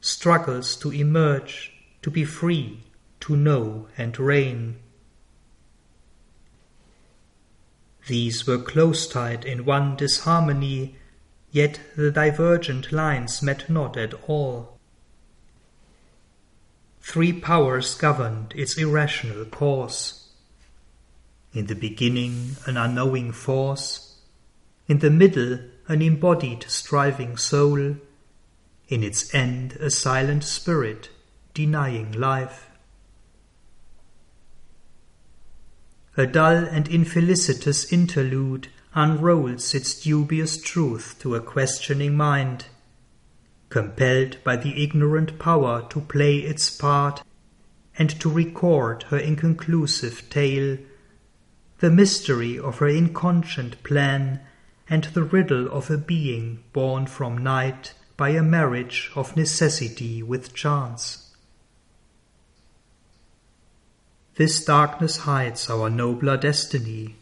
struggles 0.07 0.77
to 0.77 0.93
emerge, 0.93 1.73
to 2.03 2.11
be 2.11 2.25
free, 2.25 2.81
to 3.21 3.37
know 3.37 3.89
and 3.99 4.19
reign. 4.19 4.77
These 8.07 8.47
were 8.47 8.59
close 8.59 9.09
tied 9.09 9.45
in 9.45 9.65
one 9.65 9.97
disharmony, 9.97 10.95
yet 11.51 11.81
the 11.97 12.13
divergent 12.13 12.93
lines 12.93 13.43
met 13.43 13.69
not 13.69 13.97
at 13.97 14.15
all. 14.29 14.79
Three 17.01 17.33
powers 17.33 17.95
governed 17.95 18.53
its 18.55 18.79
irrational 18.79 19.45
course. 19.47 20.29
In 21.53 21.67
the 21.67 21.75
beginning, 21.75 22.57
an 22.67 22.77
unknowing 22.77 23.33
force, 23.33 24.19
in 24.87 25.01
the 25.01 25.11
middle, 25.11 25.59
an 25.89 26.03
embodied 26.03 26.65
striving 26.69 27.37
soul, 27.37 27.97
in 28.89 29.03
its 29.03 29.35
end, 29.35 29.73
a 29.75 29.91
silent 29.91 30.45
spirit 30.45 31.11
denying 31.55 32.13
life. 32.13 32.71
A 36.17 36.27
dull 36.27 36.65
and 36.65 36.89
infelicitous 36.89 37.93
interlude 37.93 38.69
unrolls 38.95 39.75
its 39.75 40.01
dubious 40.01 40.61
truth 40.61 41.17
to 41.19 41.35
a 41.35 41.41
questioning 41.41 42.17
mind, 42.17 42.67
compelled 43.69 44.43
by 44.45 44.57
the 44.57 44.83
ignorant 44.83 45.39
power 45.39 45.87
to 45.91 46.01
play 46.01 46.39
its 46.39 46.71
part 46.71 47.23
and 47.99 48.09
to 48.21 48.31
record 48.31 49.03
her 49.05 49.19
inconclusive 49.19 50.31
tale, 50.31 50.79
the 51.81 51.91
mystery 51.91 52.59
of 52.59 52.79
her 52.79 52.89
inconscient 52.89 53.83
plan 53.83 54.41
and 54.89 55.05
the 55.05 55.25
riddle 55.25 55.69
of 55.69 55.91
a 55.91 55.99
being 55.99 56.63
born 56.73 57.07
from 57.07 57.37
night 57.37 57.93
by 58.17 58.31
a 58.31 58.43
marriage 58.43 59.11
of 59.15 59.37
necessity 59.37 60.23
with 60.23 60.55
chance. 60.55 61.35
This 64.37 64.65
darkness 64.65 65.19
hides 65.19 65.71
our 65.71 65.89
nobler 65.89 66.37
destiny. 66.37 67.17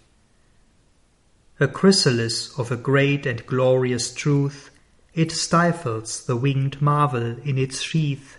A 1.61 1.68
chrysalis 1.68 2.57
of 2.59 2.72
a 2.72 2.76
great 2.76 3.24
and 3.24 3.47
glorious 3.47 4.12
truth, 4.12 4.70
it 5.14 5.30
stifles 5.30 6.26
the 6.26 6.36
winged 6.36 6.82
marvel 6.82 7.38
in 7.45 7.57
its 7.57 7.80
sheath, 7.80 8.38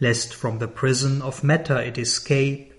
lest 0.00 0.34
from 0.34 0.58
the 0.58 0.68
prison 0.68 1.20
of 1.20 1.44
matter 1.44 1.78
it 1.78 1.98
escape, 1.98 2.72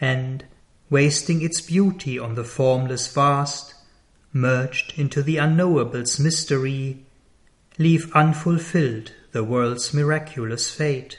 and, 0.00 0.44
wasting 0.88 1.42
its 1.42 1.60
beauty 1.60 2.18
on 2.18 2.34
the 2.34 2.44
formless 2.44 3.12
vast, 3.12 3.74
merged 4.32 4.98
into 4.98 5.22
the 5.22 5.36
unknowable's 5.36 6.18
mystery, 6.18 7.04
leave 7.80 8.14
unfulfilled 8.14 9.10
the 9.32 9.42
world's 9.42 9.94
miraculous 9.94 10.70
fate. 10.70 11.18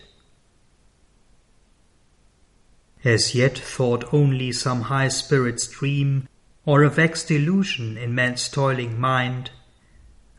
As 3.04 3.34
yet 3.34 3.58
thought 3.58 4.14
only 4.14 4.52
some 4.52 4.82
high 4.82 5.08
spirit's 5.08 5.66
dream, 5.66 6.30
or 6.64 6.84
a 6.84 6.90
vexed 6.90 7.32
illusion 7.32 7.98
in 7.98 8.14
man's 8.14 8.48
toiling 8.48 9.00
mind, 9.00 9.50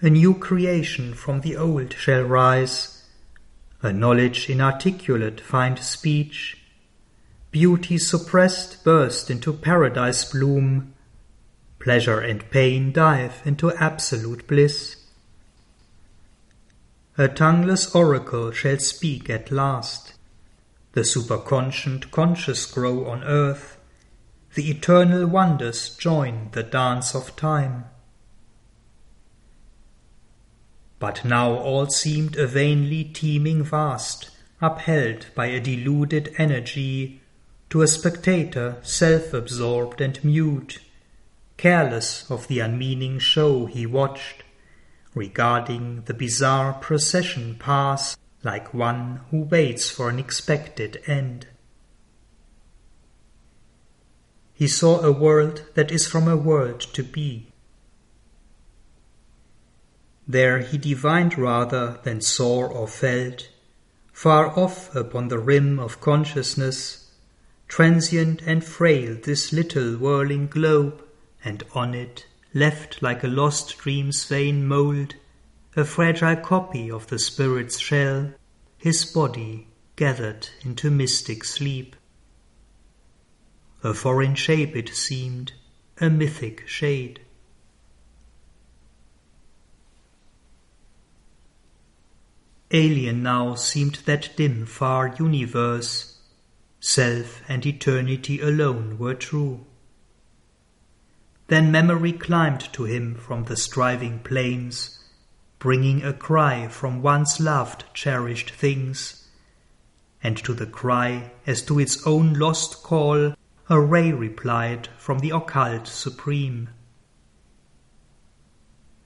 a 0.00 0.08
new 0.08 0.32
creation 0.32 1.12
from 1.12 1.40
the 1.40 1.56
old 1.56 1.92
shall 1.94 2.22
rise, 2.22 3.04
a 3.82 3.92
knowledge 3.92 4.48
inarticulate 4.48 5.40
find 5.40 5.76
speech, 5.80 6.56
beauty 7.50 7.98
suppressed 7.98 8.84
burst 8.84 9.28
into 9.28 9.52
paradise 9.52 10.24
bloom, 10.30 10.94
pleasure 11.80 12.20
and 12.20 12.48
pain 12.52 12.92
dive 12.92 13.42
into 13.44 13.72
absolute 13.72 14.46
bliss. 14.46 15.01
A 17.18 17.28
tongueless 17.28 17.94
oracle 17.94 18.52
shall 18.52 18.78
speak 18.78 19.28
at 19.28 19.50
last. 19.50 20.14
The 20.92 21.02
superconscient 21.02 22.10
conscious 22.10 22.64
grow 22.64 23.06
on 23.06 23.22
earth. 23.24 23.76
The 24.54 24.70
eternal 24.70 25.26
wonders 25.26 25.94
join 25.96 26.48
the 26.52 26.62
dance 26.62 27.14
of 27.14 27.36
time. 27.36 27.84
But 30.98 31.22
now 31.22 31.52
all 31.52 31.88
seemed 31.90 32.36
a 32.36 32.46
vainly 32.46 33.04
teeming 33.04 33.62
vast, 33.62 34.30
upheld 34.62 35.26
by 35.34 35.46
a 35.46 35.60
deluded 35.60 36.34
energy, 36.38 37.20
to 37.68 37.82
a 37.82 37.88
spectator 37.88 38.78
self 38.82 39.34
absorbed 39.34 40.00
and 40.00 40.22
mute, 40.24 40.78
careless 41.58 42.30
of 42.30 42.48
the 42.48 42.60
unmeaning 42.60 43.18
show 43.18 43.66
he 43.66 43.84
watched 43.84 44.41
regarding 45.14 46.02
the 46.02 46.14
bizarre 46.14 46.72
procession 46.72 47.56
pass 47.58 48.16
like 48.42 48.74
one 48.74 49.20
who 49.30 49.42
waits 49.42 49.90
for 49.90 50.08
an 50.08 50.18
expected 50.18 51.00
end. 51.06 51.46
He 54.54 54.66
saw 54.66 55.00
a 55.00 55.12
world 55.12 55.64
that 55.74 55.90
is 55.90 56.06
from 56.06 56.28
a 56.28 56.36
world 56.36 56.80
to 56.80 57.02
be. 57.02 57.52
There 60.26 60.60
he 60.60 60.78
divined 60.78 61.36
rather 61.36 61.98
than 62.04 62.20
saw 62.20 62.66
or 62.66 62.86
felt, 62.86 63.48
far 64.12 64.56
off 64.58 64.94
upon 64.94 65.28
the 65.28 65.38
rim 65.38 65.78
of 65.78 66.00
consciousness, 66.00 67.10
transient 67.66 68.40
and 68.42 68.64
frail 68.64 69.16
this 69.22 69.52
little 69.52 69.96
whirling 69.96 70.46
globe, 70.46 71.02
and 71.44 71.64
on 71.74 71.94
it 71.94 72.26
left 72.55 73.03
like 73.03 73.24
a 73.24 73.28
lost 73.28 73.78
dream's 73.78 74.24
vain 74.24 74.66
mould, 74.66 75.14
a 75.74 75.84
fragile 75.84 76.36
copy 76.36 76.90
of 76.90 77.07
the 77.07 77.18
spirit's 77.18 77.78
shell, 77.78 78.32
his 78.76 79.05
body 79.05 79.68
gathered 79.96 80.48
into 80.62 80.90
mystic 80.90 81.44
sleep. 81.44 81.96
A 83.82 83.94
foreign 83.94 84.34
shape 84.34 84.76
it 84.76 84.90
seemed, 84.90 85.53
a 86.00 86.11
mythic 86.11 86.66
shade. 86.68 87.20
Alien 92.70 93.22
now 93.22 93.55
seemed 93.55 93.96
that 94.07 94.30
dim, 94.34 94.64
far 94.64 95.14
universe. 95.18 96.18
Self 96.80 97.42
and 97.46 97.64
eternity 97.66 98.40
alone 98.40 98.98
were 98.98 99.14
true. 99.14 99.66
Then 101.53 101.70
memory 101.70 102.14
climbed 102.14 102.72
to 102.72 102.84
him 102.84 103.14
from 103.14 103.44
the 103.44 103.59
striving 103.59 104.20
plains, 104.20 104.98
bringing 105.59 106.03
a 106.03 106.14
cry 106.14 106.66
from 106.68 107.03
once 107.03 107.40
loved, 107.40 107.84
cherished 107.92 108.48
things. 108.48 109.28
And 110.22 110.38
to 110.44 110.55
the 110.55 110.64
cry, 110.64 111.32
as 111.46 111.61
to 111.66 111.78
its 111.78 112.07
own 112.07 112.32
lost 112.32 112.82
call, 112.82 113.34
a 113.68 113.78
ray 113.78 114.12
replied 114.12 114.88
from 114.96 115.18
the 115.18 115.28
occult 115.28 115.88
supreme. 115.88 116.70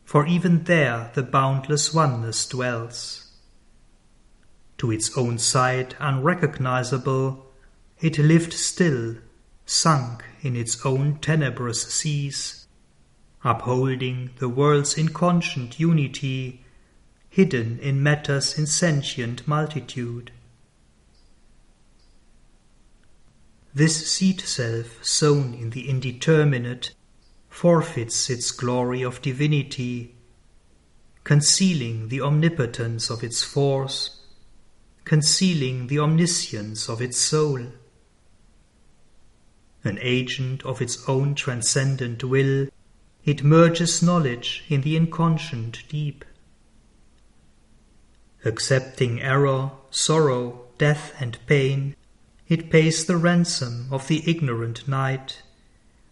For 0.05 0.25
even 0.25 0.63
there 0.63 1.11
the 1.15 1.25
boundless 1.25 1.93
oneness 1.93 2.47
dwells. 2.47 3.29
To 4.79 4.93
its 4.93 5.19
own 5.19 5.39
sight 5.39 5.97
unrecognizable, 5.99 7.45
it 8.01 8.19
lived 8.19 8.53
still, 8.53 9.17
sunk 9.65 10.25
in 10.47 10.55
its 10.57 10.87
own 10.87 11.19
tenebrous 11.19 11.83
seas, 11.83 12.67
upholding 13.43 14.31
the 14.39 14.49
world's 14.49 14.97
inconscient 14.97 15.81
unity, 15.81 16.65
hidden 17.29 17.79
in 17.81 18.03
matter's 18.03 18.57
insentient 18.57 19.47
multitude. 19.47 20.31
This 23.75 24.11
seed 24.11 24.41
self, 24.41 25.05
sown 25.05 25.53
in 25.53 25.71
the 25.71 25.91
indeterminate, 25.91 26.95
forfeits 27.51 28.31
its 28.31 28.51
glory 28.51 29.03
of 29.03 29.21
divinity, 29.21 30.15
concealing 31.25 32.09
the 32.09 32.21
omnipotence 32.21 33.11
of 33.11 33.23
its 33.23 33.43
force, 33.43 34.23
concealing 35.05 35.89
the 35.89 35.99
omniscience 35.99 36.89
of 36.89 37.03
its 37.03 37.19
soul 37.19 37.67
an 39.87 39.99
agent 40.01 40.65
of 40.65 40.83
its 40.83 41.09
own 41.09 41.35
transcendent 41.35 42.25
will, 42.25 42.69
it 43.25 43.43
merges 43.43 44.03
knowledge 44.03 44.65
in 44.69 44.83
the 44.83 44.97
inconscient 44.97 45.83
deep. 45.89 46.25
Accepting 48.45 49.21
error, 49.21 49.73
sorrow, 49.91 50.67
death, 50.79 51.13
and 51.19 51.39
pain, 51.47 51.97
it 52.49 52.71
pays 52.71 53.05
the 53.05 53.17
ransom 53.17 53.89
of 53.91 54.07
the 54.07 54.23
ignorant 54.31 54.87
night, 54.87 55.43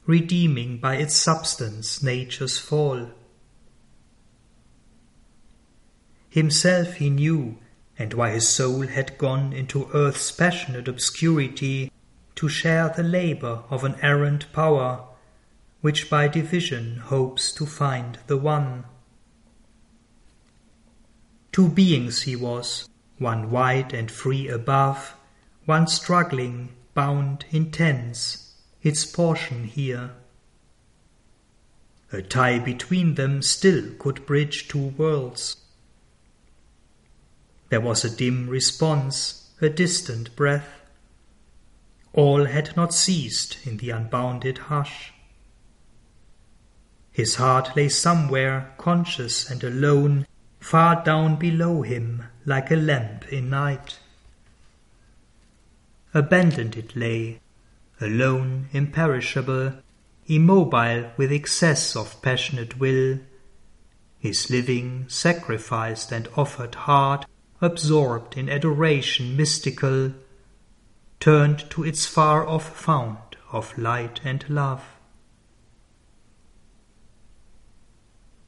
redeeming 0.07 0.79
by 0.79 0.97
its 0.97 1.15
substance 1.15 2.03
nature's 2.03 2.59
fall. 2.59 3.11
Himself 6.29 6.95
he 6.95 7.11
knew, 7.11 7.59
and 7.97 8.13
why 8.13 8.31
his 8.31 8.49
soul 8.49 8.89
had 8.89 9.17
gone 9.19 9.53
into 9.53 9.89
earth's 9.95 10.33
passionate 10.33 10.89
obscurity, 10.89 11.93
to 12.37 12.49
share 12.49 12.89
the 12.89 13.03
labour 13.03 13.63
of 13.71 13.85
an 13.85 13.97
errant 14.03 14.53
power, 14.53 15.05
which 15.81 16.11
by 16.11 16.29
division 16.29 16.97
hopes 16.97 17.53
to 17.53 17.67
find 17.67 18.19
the 18.27 18.37
one. 18.37 18.85
Two 21.53 21.69
beings 21.69 22.23
he 22.23 22.35
was, 22.35 22.89
one 23.19 23.51
wide 23.51 23.93
and 23.93 24.11
free 24.11 24.49
above, 24.49 25.15
one 25.67 25.87
struggling, 25.87 26.71
bound, 26.95 27.45
intense, 27.51 28.55
its 28.83 29.05
portion 29.05 29.65
here. 29.65 30.11
A 32.13 32.23
tie 32.23 32.59
between 32.59 33.15
them 33.15 33.43
still 33.43 33.93
could 33.99 34.27
bridge 34.27 34.69
two 34.69 34.89
worlds. 34.89 35.57
There 37.71 37.81
was 37.81 38.05
a 38.05 38.15
dim 38.15 38.49
response, 38.49 39.51
a 39.61 39.69
distant 39.69 40.37
breath. 40.37 40.84
All 42.15 42.45
had 42.45 42.77
not 42.77 42.95
ceased 42.95 43.59
in 43.67 43.79
the 43.79 43.91
unbounded 43.91 44.59
hush. 44.59 45.13
His 47.11 47.35
heart 47.35 47.77
lay 47.77 47.89
somewhere, 47.89 48.73
conscious 48.79 49.51
and 49.51 49.63
alone, 49.63 50.27
far 50.61 51.05
down 51.05 51.37
below 51.37 51.83
him, 51.83 52.25
like 52.47 52.71
a 52.71 52.77
lamp 52.77 53.33
in 53.33 53.51
night. 53.51 53.99
Abandoned 56.15 56.77
it 56.77 56.95
lay, 56.97 57.41
alone, 58.01 58.69
imperishable, 58.73 59.75
immobile 60.27 61.11
with 61.17 61.33
excess 61.33 61.97
of 61.97 62.23
passionate 62.23 62.79
will, 62.79 63.19
his 64.19 64.51
living 64.51 65.07
sacrificed 65.09 66.13
and 66.13 66.29
offered 66.37 66.77
heart, 66.77 67.27
absorbed 67.61 68.37
in 68.39 68.49
adoration 68.49 69.37
mystical, 69.37 70.13
turned 71.25 71.71
to 71.71 71.83
its 71.83 72.05
far 72.05 72.47
off 72.47 72.77
fount 72.77 73.35
of 73.51 73.79
light 73.79 74.21
and 74.25 74.45
love. 74.51 74.85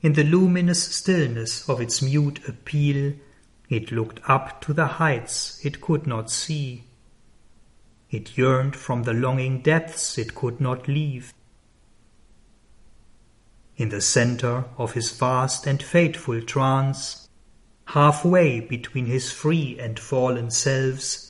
In 0.03 0.13
the 0.13 0.23
luminous 0.23 0.83
stillness 0.95 1.67
of 1.71 1.81
its 1.81 2.03
mute 2.03 2.47
appeal, 2.47 3.15
it 3.71 3.93
looked 3.93 4.21
up 4.29 4.61
to 4.61 4.75
the 4.75 4.87
heights 5.01 5.59
it 5.65 5.81
could 5.81 6.07
not 6.07 6.31
see. 6.31 6.85
It 8.11 8.37
yearned 8.37 8.77
from 8.77 9.05
the 9.05 9.15
longing 9.15 9.63
depths 9.63 10.19
it 10.19 10.35
could 10.35 10.61
not 10.61 10.87
leave. 10.87 11.33
In 13.79 13.89
the 13.89 14.03
center 14.03 14.67
of 14.77 14.93
his 14.93 15.13
vast 15.13 15.67
and 15.67 15.83
fateful 15.83 16.43
trance, 16.43 17.27
halfway 17.87 18.61
between 18.61 19.07
his 19.07 19.33
free 19.33 19.79
and 19.81 19.99
fallen 19.99 20.51
selves, 20.51 21.26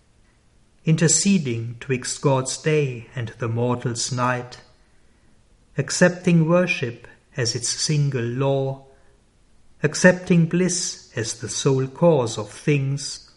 interceding 0.87 1.77
twixt 1.81 2.23
God's 2.23 2.57
day 2.59 3.09
and 3.17 3.29
the 3.39 3.49
mortal's 3.49 4.13
night, 4.13 4.59
accepting 5.77 6.49
worship 6.49 7.09
as 7.37 7.57
its 7.57 7.69
single 7.69 8.25
law, 8.25 8.85
accepting 9.83 10.47
bliss 10.47 11.13
as 11.17 11.41
the 11.41 11.49
sole 11.49 11.89
cause 11.89 12.39
of 12.39 12.49
things, 12.49 13.33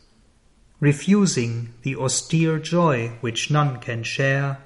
refusing 0.80 1.74
the 1.82 1.96
austere 1.96 2.60
joy 2.60 3.10
which 3.20 3.50
none 3.50 3.80
can 3.80 4.04
share, 4.04 4.60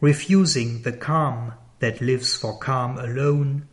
refusing 0.00 0.82
the 0.82 0.92
calm 0.92 1.52
that 1.80 2.00
lives 2.00 2.36
for 2.36 2.56
calm 2.58 2.98
alone, 2.98 3.66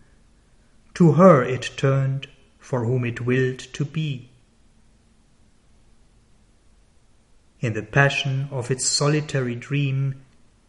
to 0.95 1.13
her 1.13 1.43
it 1.43 1.69
turned 1.77 2.27
for 2.57 2.83
whom 2.83 3.05
it 3.05 3.21
willed 3.21 3.59
to 3.59 3.85
be. 3.85 4.27
In 7.59 7.73
the 7.73 7.81
passion 7.81 8.49
of 8.51 8.69
its 8.69 8.85
solitary 8.85 9.55
dream, 9.55 10.21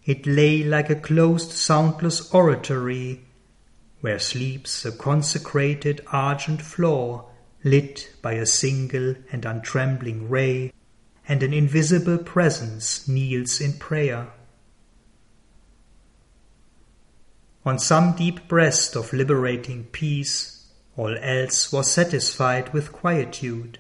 it 0.04 0.26
lay 0.26 0.62
like 0.62 0.88
a 0.88 0.94
closed 0.94 1.52
soundless 1.52 2.32
oratory 2.32 3.20
where 4.00 4.18
sleeps 4.18 4.84
a 4.84 4.92
consecrated 4.92 6.00
argent 6.12 6.62
floor 6.62 7.28
lit 7.64 8.08
by 8.22 8.34
a 8.34 8.46
single 8.46 9.16
and 9.32 9.44
untrembling 9.44 10.28
ray, 10.28 10.72
and 11.26 11.42
an 11.42 11.52
invisible 11.52 12.16
presence 12.16 13.06
kneels 13.06 13.60
in 13.60 13.74
prayer. 13.74 14.28
On 17.66 17.78
some 17.78 18.14
deep 18.16 18.48
breast 18.48 18.96
of 18.96 19.12
liberating 19.12 19.84
peace, 19.92 20.68
all 20.96 21.14
else 21.20 21.70
was 21.70 21.90
satisfied 21.90 22.72
with 22.72 22.92
quietude. 22.92 23.78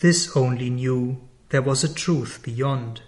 This 0.00 0.34
only 0.34 0.70
knew 0.70 1.20
there 1.50 1.62
was 1.62 1.84
a 1.84 1.92
truth 1.92 2.40
beyond. 2.42 3.02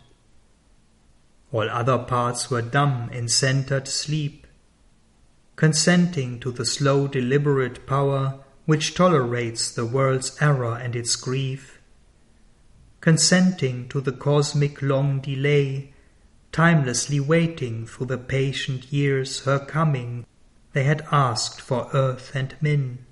All 1.50 1.68
other 1.68 1.98
parts 1.98 2.50
were 2.50 2.60
dumb 2.60 3.08
in 3.10 3.28
centered 3.28 3.88
sleep, 3.88 4.46
consenting 5.56 6.38
to 6.40 6.50
the 6.50 6.66
slow 6.66 7.08
deliberate 7.08 7.86
power 7.86 8.40
which 8.66 8.94
tolerates 8.94 9.70
the 9.70 9.86
world's 9.86 10.36
error 10.40 10.76
and 10.76 10.94
its 10.94 11.16
grief, 11.16 11.80
consenting 13.00 13.88
to 13.88 14.00
the 14.00 14.12
cosmic 14.12 14.82
long 14.82 15.20
delay, 15.20 15.94
timelessly 16.52 17.20
waiting 17.20 17.86
through 17.86 18.06
the 18.06 18.18
patient 18.18 18.92
years 18.92 19.44
her 19.44 19.58
coming 19.58 20.26
they 20.74 20.84
had 20.84 21.06
asked 21.10 21.60
for 21.60 21.88
earth 21.94 22.32
and 22.34 22.54
men. 22.60 23.06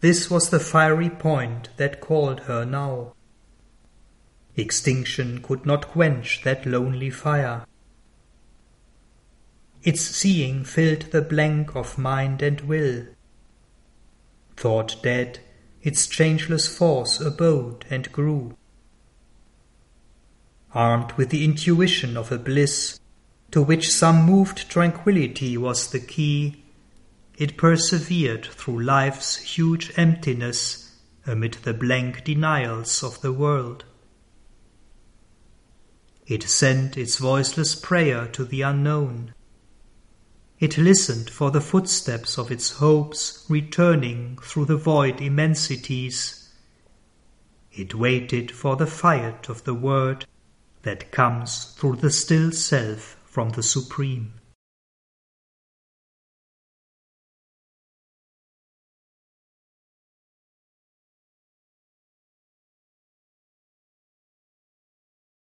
This 0.00 0.30
was 0.30 0.50
the 0.50 0.60
fiery 0.60 1.10
point 1.10 1.70
that 1.76 2.00
called 2.00 2.40
her 2.40 2.64
now. 2.64 3.14
Extinction 4.56 5.42
could 5.42 5.66
not 5.66 5.88
quench 5.88 6.42
that 6.44 6.66
lonely 6.66 7.10
fire. 7.10 7.66
Its 9.82 10.00
seeing 10.00 10.64
filled 10.64 11.12
the 11.12 11.22
blank 11.22 11.74
of 11.74 11.98
mind 11.98 12.42
and 12.42 12.60
will. 12.62 13.06
Thought 14.56 15.02
dead, 15.02 15.40
its 15.82 16.06
changeless 16.06 16.66
force 16.66 17.20
abode 17.20 17.84
and 17.90 18.10
grew. 18.12 18.56
Armed 20.74 21.12
with 21.12 21.30
the 21.30 21.44
intuition 21.44 22.16
of 22.16 22.32
a 22.32 22.38
bliss 22.38 22.98
to 23.50 23.62
which 23.62 23.90
some 23.90 24.24
moved 24.24 24.68
tranquillity 24.68 25.56
was 25.56 25.90
the 25.90 26.00
key, 26.00 26.64
it 27.36 27.56
persevered 27.56 28.46
through 28.46 28.82
life's 28.82 29.36
huge 29.36 29.92
emptiness 29.96 30.98
amid 31.26 31.54
the 31.64 31.74
blank 31.74 32.24
denials 32.24 33.02
of 33.02 33.20
the 33.20 33.32
world. 33.32 33.84
It 36.26 36.42
sent 36.44 36.96
its 36.96 37.18
voiceless 37.18 37.74
prayer 37.74 38.26
to 38.28 38.44
the 38.44 38.62
unknown. 38.62 39.34
It 40.58 40.78
listened 40.78 41.28
for 41.28 41.50
the 41.50 41.60
footsteps 41.60 42.38
of 42.38 42.50
its 42.50 42.70
hopes 42.70 43.44
returning 43.48 44.38
through 44.42 44.64
the 44.64 44.76
void 44.76 45.20
immensities. 45.20 46.50
It 47.70 47.94
waited 47.94 48.50
for 48.50 48.76
the 48.76 48.86
fiat 48.86 49.50
of 49.50 49.64
the 49.64 49.74
word 49.74 50.24
that 50.82 51.12
comes 51.12 51.74
through 51.76 51.96
the 51.96 52.10
still 52.10 52.50
self 52.50 53.18
from 53.24 53.50
the 53.50 53.62
Supreme. 53.62 54.32